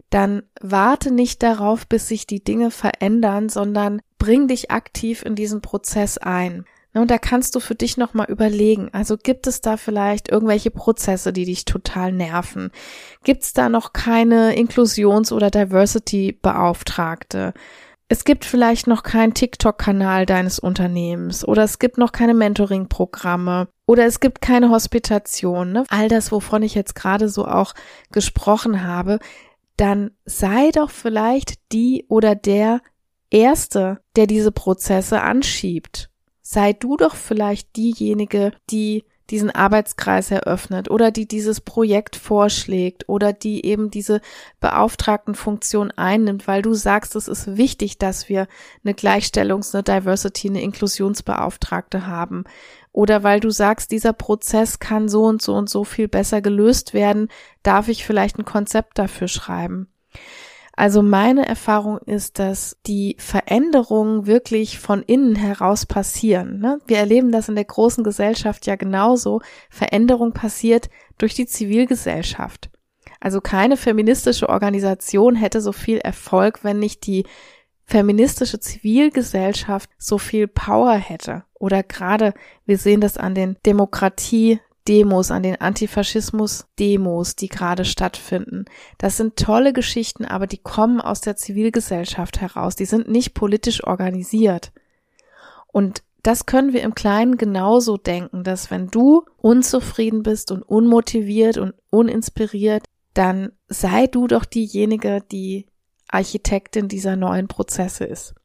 dann 0.10 0.44
warte 0.62 1.12
nicht 1.12 1.44
darauf, 1.44 1.88
bis 1.88 2.08
sich 2.08 2.28
die 2.28 2.44
Dinge 2.44 2.72
verändern, 2.72 3.50
sondern 3.50 4.02
bring 4.18 4.48
dich 4.48 4.72
aktiv 4.72 5.24
in 5.24 5.36
diesen 5.36 5.62
Prozess 5.62 6.18
ein. 6.18 6.66
Und 6.98 7.12
da 7.12 7.18
kannst 7.18 7.56
du 7.56 7.60
für 7.60 7.76
dich 7.76 7.98
nochmal 7.98 8.28
überlegen, 8.30 8.90
also 8.92 9.18
gibt 9.18 9.48
es 9.48 9.62
da 9.62 9.78
vielleicht 9.78 10.30
irgendwelche 10.30 10.72
Prozesse, 10.72 11.34
die 11.34 11.46
dich 11.46 11.66
total 11.66 12.12
nerven? 12.12 12.72
Gibt 13.24 13.44
es 13.44 13.54
da 13.54 13.70
noch 13.70 13.94
keine 13.94 14.56
Inklusions- 14.56 15.32
oder 15.32 15.52
Diversity-Beauftragte? 15.52 17.54
Es 18.10 18.24
gibt 18.24 18.46
vielleicht 18.46 18.88
noch 18.88 19.04
keinen 19.04 19.34
TikTok-Kanal 19.34 20.26
deines 20.26 20.60
Unternehmens 20.60 21.46
oder 21.46 21.64
es 21.64 21.78
gibt 21.78 21.98
noch 21.98 22.14
keine 22.14 22.34
Mentoring-Programme 22.34 23.68
oder 23.86 24.06
es 24.06 24.22
gibt 24.22 24.40
keine 24.40 24.70
Hospitation. 24.70 25.74
Ne? 25.74 25.84
All 25.90 26.08
das, 26.08 26.32
wovon 26.32 26.64
ich 26.64 26.74
jetzt 26.74 26.96
gerade 26.96 27.28
so 27.28 27.46
auch 27.46 27.74
gesprochen 28.12 28.84
habe, 28.84 29.20
dann 29.76 30.12
sei 30.24 30.72
doch 30.72 30.90
vielleicht 30.90 31.72
die 31.74 32.06
oder 32.08 32.34
der 32.34 32.80
Erste, 33.30 34.00
der 34.16 34.26
diese 34.26 34.54
Prozesse 34.54 35.22
anschiebt 35.22 36.10
sei 36.50 36.72
du 36.72 36.96
doch 36.96 37.16
vielleicht 37.16 37.76
diejenige, 37.76 38.54
die 38.70 39.04
diesen 39.30 39.52
Arbeitskreis 39.52 40.32
eröffnet 40.32 40.90
oder 40.90 41.12
die 41.12 41.28
dieses 41.28 41.60
Projekt 41.60 42.16
vorschlägt 42.16 43.10
oder 43.10 43.34
die 43.34 43.66
eben 43.66 43.92
diese 43.92 44.22
Beauftragtenfunktion 44.62 45.92
einnimmt, 45.92 46.48
weil 46.48 46.62
du 46.62 46.74
sagst, 46.74 47.18
es 47.18 47.28
ist 47.28 47.58
wichtig, 47.58 47.98
dass 47.98 48.30
wir 48.30 48.48
eine 48.86 48.94
Gleichstellungs-, 48.94 49.74
eine 49.74 49.84
Diversity-, 49.84 50.48
eine 50.48 50.62
Inklusionsbeauftragte 50.62 52.08
haben. 52.08 52.46
Oder 52.94 53.24
weil 53.24 53.42
du 53.42 53.50
sagst, 53.50 53.92
dieser 53.92 54.14
Prozess 54.14 54.80
kann 54.80 55.10
so 55.10 55.26
und 55.26 55.42
so 55.42 55.54
und 55.54 55.70
so 55.70 55.84
viel 55.84 56.08
besser 56.08 56.42
gelöst 56.42 56.94
werden, 56.94 57.28
darf 57.62 57.90
ich 57.90 58.06
vielleicht 58.06 58.40
ein 58.40 58.46
Konzept 58.46 58.98
dafür 58.98 59.28
schreiben. 59.28 59.90
Also 60.78 61.02
meine 61.02 61.48
Erfahrung 61.48 61.98
ist, 61.98 62.38
dass 62.38 62.78
die 62.86 63.16
Veränderungen 63.18 64.28
wirklich 64.28 64.78
von 64.78 65.02
innen 65.02 65.36
heraus 65.36 65.88
passieren. 65.88 66.60
Ne? 66.60 66.80
Wir 66.86 67.00
erleben 67.00 67.32
das 67.32 67.50
in 67.50 67.56
der 67.56 67.66
großen 67.66 68.04
Gesellschaft 68.04 68.68
ja 68.68 68.76
genauso. 68.76 69.42
Veränderung 69.72 70.34
passiert 70.34 70.92
durch 71.18 71.34
die 71.34 71.48
Zivilgesellschaft. 71.48 72.70
Also 73.20 73.42
keine 73.42 73.76
feministische 73.76 74.50
Organisation 74.50 75.36
hätte 75.36 75.62
so 75.62 75.72
viel 75.72 75.98
Erfolg, 75.98 76.64
wenn 76.64 76.78
nicht 76.78 77.08
die 77.08 77.26
feministische 77.84 78.60
Zivilgesellschaft 78.60 79.90
so 79.98 80.20
viel 80.20 80.48
Power 80.48 80.94
hätte. 80.94 81.44
Oder 81.56 81.82
gerade, 81.82 82.36
wir 82.68 82.78
sehen 82.78 83.02
das 83.02 83.18
an 83.18 83.34
den 83.34 83.58
Demokratie 83.66 84.60
Demos, 84.88 85.32
an 85.32 85.44
den 85.44 85.60
Antifaschismus-Demos, 85.60 87.36
die 87.36 87.50
gerade 87.50 87.86
stattfinden. 87.86 88.66
Das 88.98 89.18
sind 89.18 89.36
tolle 89.36 89.74
Geschichten, 89.74 90.26
aber 90.26 90.48
die 90.48 90.58
kommen 90.58 91.02
aus 91.02 91.22
der 91.22 91.36
Zivilgesellschaft 91.36 92.40
heraus. 92.40 92.76
Die 92.76 92.86
sind 92.86 93.10
nicht 93.10 93.34
politisch 93.34 93.84
organisiert. 93.84 94.72
Und 95.68 96.04
das 96.24 96.46
können 96.46 96.74
wir 96.74 96.82
im 96.82 96.96
Kleinen 96.96 97.38
genauso 97.38 97.98
denken, 97.98 98.44
dass 98.44 98.72
wenn 98.72 98.88
du 98.88 99.24
unzufrieden 99.38 100.24
bist 100.24 100.52
und 100.52 100.64
unmotiviert 100.64 101.58
und 101.58 101.74
uninspiriert, 101.90 102.86
dann 103.14 103.52
sei 103.68 104.08
du 104.08 104.28
doch 104.28 104.46
diejenige, 104.46 105.24
die 105.32 105.68
Architektin 106.08 106.88
dieser 106.88 107.16
neuen 107.16 107.48
Prozesse 107.48 108.06
ist. 108.06 108.36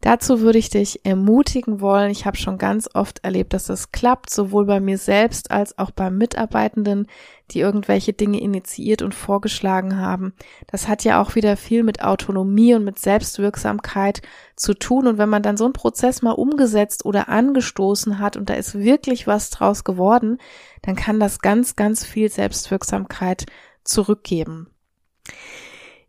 Dazu 0.00 0.40
würde 0.40 0.58
ich 0.58 0.70
dich 0.70 1.04
ermutigen 1.04 1.80
wollen. 1.80 2.10
Ich 2.10 2.26
habe 2.26 2.36
schon 2.36 2.58
ganz 2.58 2.88
oft 2.92 3.24
erlebt, 3.24 3.54
dass 3.54 3.64
das 3.64 3.92
klappt, 3.92 4.30
sowohl 4.30 4.66
bei 4.66 4.78
mir 4.78 4.98
selbst 4.98 5.50
als 5.50 5.78
auch 5.78 5.90
bei 5.90 6.10
Mitarbeitenden, 6.10 7.06
die 7.50 7.60
irgendwelche 7.60 8.12
Dinge 8.12 8.40
initiiert 8.40 9.02
und 9.02 9.14
vorgeschlagen 9.14 9.98
haben. 9.98 10.34
Das 10.66 10.86
hat 10.86 11.04
ja 11.04 11.20
auch 11.20 11.34
wieder 11.34 11.56
viel 11.56 11.82
mit 11.82 12.02
Autonomie 12.02 12.74
und 12.74 12.84
mit 12.84 12.98
Selbstwirksamkeit 12.98 14.22
zu 14.54 14.74
tun. 14.74 15.06
Und 15.06 15.18
wenn 15.18 15.28
man 15.28 15.42
dann 15.42 15.56
so 15.56 15.64
einen 15.64 15.72
Prozess 15.72 16.22
mal 16.22 16.32
umgesetzt 16.32 17.04
oder 17.04 17.28
angestoßen 17.28 18.18
hat 18.18 18.36
und 18.36 18.50
da 18.50 18.54
ist 18.54 18.78
wirklich 18.78 19.26
was 19.26 19.50
draus 19.50 19.82
geworden, 19.82 20.38
dann 20.82 20.94
kann 20.94 21.18
das 21.18 21.40
ganz, 21.40 21.74
ganz 21.74 22.04
viel 22.04 22.30
Selbstwirksamkeit 22.30 23.46
zurückgeben. 23.82 24.68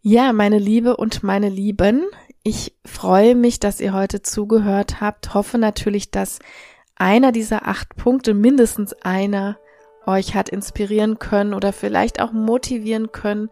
Ja, 0.01 0.31
meine 0.31 0.59
Liebe 0.59 0.95
und 0.95 1.23
meine 1.23 1.49
Lieben, 1.49 2.05
ich 2.43 2.73
freue 2.85 3.35
mich, 3.35 3.59
dass 3.59 3.81
ihr 3.81 3.93
heute 3.93 4.21
zugehört 4.21 5.01
habt. 5.01 5.33
Hoffe 5.33 5.57
natürlich, 5.57 6.11
dass 6.11 6.39
einer 6.95 7.31
dieser 7.31 7.67
acht 7.67 7.95
Punkte, 7.95 8.33
mindestens 8.33 8.93
einer, 8.93 9.57
euch 10.05 10.35
hat 10.35 10.49
inspirieren 10.49 11.19
können 11.19 11.53
oder 11.53 11.73
vielleicht 11.73 12.21
auch 12.21 12.31
motivieren 12.31 13.11
können, 13.11 13.49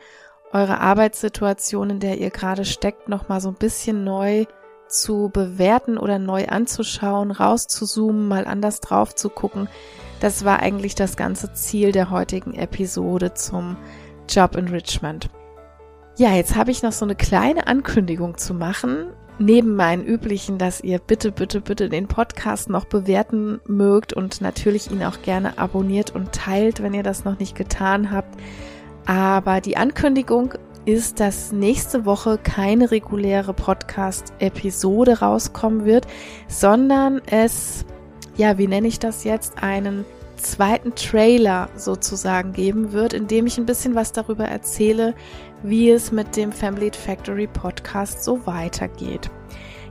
eure 0.53 0.79
Arbeitssituation, 0.79 1.89
in 1.89 1.99
der 1.99 2.17
ihr 2.17 2.29
gerade 2.29 2.63
steckt, 2.63 3.09
nochmal 3.09 3.41
so 3.41 3.49
ein 3.49 3.55
bisschen 3.55 4.05
neu 4.05 4.45
zu 4.87 5.29
bewerten 5.33 5.97
oder 5.97 6.17
neu 6.17 6.47
anzuschauen, 6.47 7.31
rauszuzoomen, 7.31 8.27
mal 8.27 8.45
anders 8.45 8.79
drauf 8.79 9.13
zu 9.13 9.29
gucken. 9.29 9.67
Das 10.21 10.45
war 10.45 10.59
eigentlich 10.59 10.95
das 10.95 11.17
ganze 11.17 11.53
Ziel 11.53 11.91
der 11.91 12.09
heutigen 12.09 12.53
Episode 12.53 13.33
zum 13.33 13.75
Job 14.29 14.55
Enrichment. 14.55 15.29
Ja, 16.17 16.33
jetzt 16.33 16.55
habe 16.55 16.71
ich 16.71 16.81
noch 16.81 16.93
so 16.93 17.03
eine 17.03 17.15
kleine 17.15 17.67
Ankündigung 17.67 18.37
zu 18.37 18.53
machen. 18.53 19.07
neben 19.37 19.75
meinen 19.75 20.05
üblichen, 20.05 20.57
dass 20.57 20.79
ihr 20.79 20.97
bitte, 20.97 21.29
bitte, 21.33 21.59
bitte 21.59 21.89
den 21.89 22.07
Podcast 22.07 22.69
noch 22.69 22.85
bewerten 22.85 23.59
mögt 23.67 24.13
und 24.13 24.39
natürlich 24.39 24.89
ihn 24.91 25.03
auch 25.03 25.21
gerne 25.23 25.57
abonniert 25.57 26.15
und 26.15 26.31
teilt, 26.31 26.81
wenn 26.81 26.93
ihr 26.93 27.03
das 27.03 27.25
noch 27.25 27.37
nicht 27.37 27.53
getan 27.53 28.11
habt. 28.11 28.39
Aber 29.05 29.59
die 29.59 29.75
Ankündigung 29.75 30.53
ist, 30.85 31.19
dass 31.19 31.51
nächste 31.51 32.05
Woche 32.05 32.37
keine 32.41 32.91
reguläre 32.91 33.53
Podcast-Episode 33.53 35.19
rauskommen 35.19 35.83
wird, 35.83 36.07
sondern 36.47 37.21
es, 37.25 37.85
ja, 38.37 38.57
wie 38.57 38.67
nenne 38.67 38.87
ich 38.87 38.99
das 38.99 39.25
jetzt, 39.25 39.61
einen 39.61 40.05
zweiten 40.37 40.95
Trailer 40.95 41.69
sozusagen 41.75 42.53
geben 42.53 42.93
wird, 42.93 43.13
in 43.13 43.27
dem 43.27 43.47
ich 43.47 43.57
ein 43.57 43.65
bisschen 43.65 43.95
was 43.95 44.11
darüber 44.11 44.45
erzähle, 44.45 45.15
wie 45.67 45.89
es 45.89 46.11
mit 46.11 46.35
dem 46.35 46.51
Family 46.51 46.91
Factory 46.91 47.47
Podcast 47.47 48.23
so 48.23 48.45
weitergeht. 48.45 49.31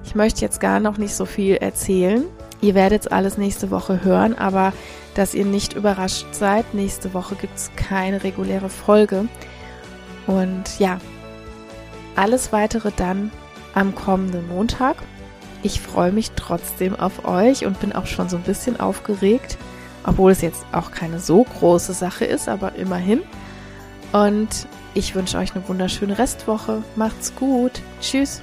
Ich 0.04 0.14
möchte 0.14 0.42
jetzt 0.42 0.60
gar 0.60 0.78
noch 0.78 0.98
nicht 0.98 1.14
so 1.14 1.26
viel 1.26 1.56
erzählen. 1.56 2.24
Ihr 2.60 2.74
werdet 2.74 3.10
alles 3.10 3.38
nächste 3.38 3.72
Woche 3.72 4.04
hören, 4.04 4.38
aber 4.38 4.72
dass 5.14 5.34
ihr 5.34 5.44
nicht 5.44 5.72
überrascht 5.72 6.26
seid, 6.32 6.74
nächste 6.74 7.12
Woche 7.12 7.34
gibt 7.34 7.56
es 7.56 7.70
keine 7.74 8.22
reguläre 8.22 8.68
Folge. 8.68 9.26
Und 10.28 10.78
ja, 10.78 10.98
alles 12.14 12.52
weitere 12.52 12.92
dann 12.94 13.32
am 13.74 13.94
kommenden 13.96 14.48
Montag. 14.48 14.96
Ich 15.64 15.80
freue 15.80 16.12
mich 16.12 16.30
trotzdem 16.36 16.94
auf 16.94 17.24
euch 17.24 17.66
und 17.66 17.80
bin 17.80 17.92
auch 17.92 18.06
schon 18.06 18.28
so 18.28 18.36
ein 18.36 18.42
bisschen 18.44 18.78
aufgeregt, 18.78 19.58
obwohl 20.06 20.30
es 20.30 20.40
jetzt 20.40 20.66
auch 20.70 20.92
keine 20.92 21.18
so 21.18 21.42
große 21.42 21.94
Sache 21.94 22.26
ist, 22.26 22.48
aber 22.48 22.76
immerhin. 22.76 23.22
Und 24.14 24.68
ich 24.94 25.16
wünsche 25.16 25.38
euch 25.38 25.56
eine 25.56 25.68
wunderschöne 25.68 26.16
Restwoche. 26.16 26.84
Macht's 26.94 27.34
gut. 27.34 27.82
Tschüss. 28.00 28.42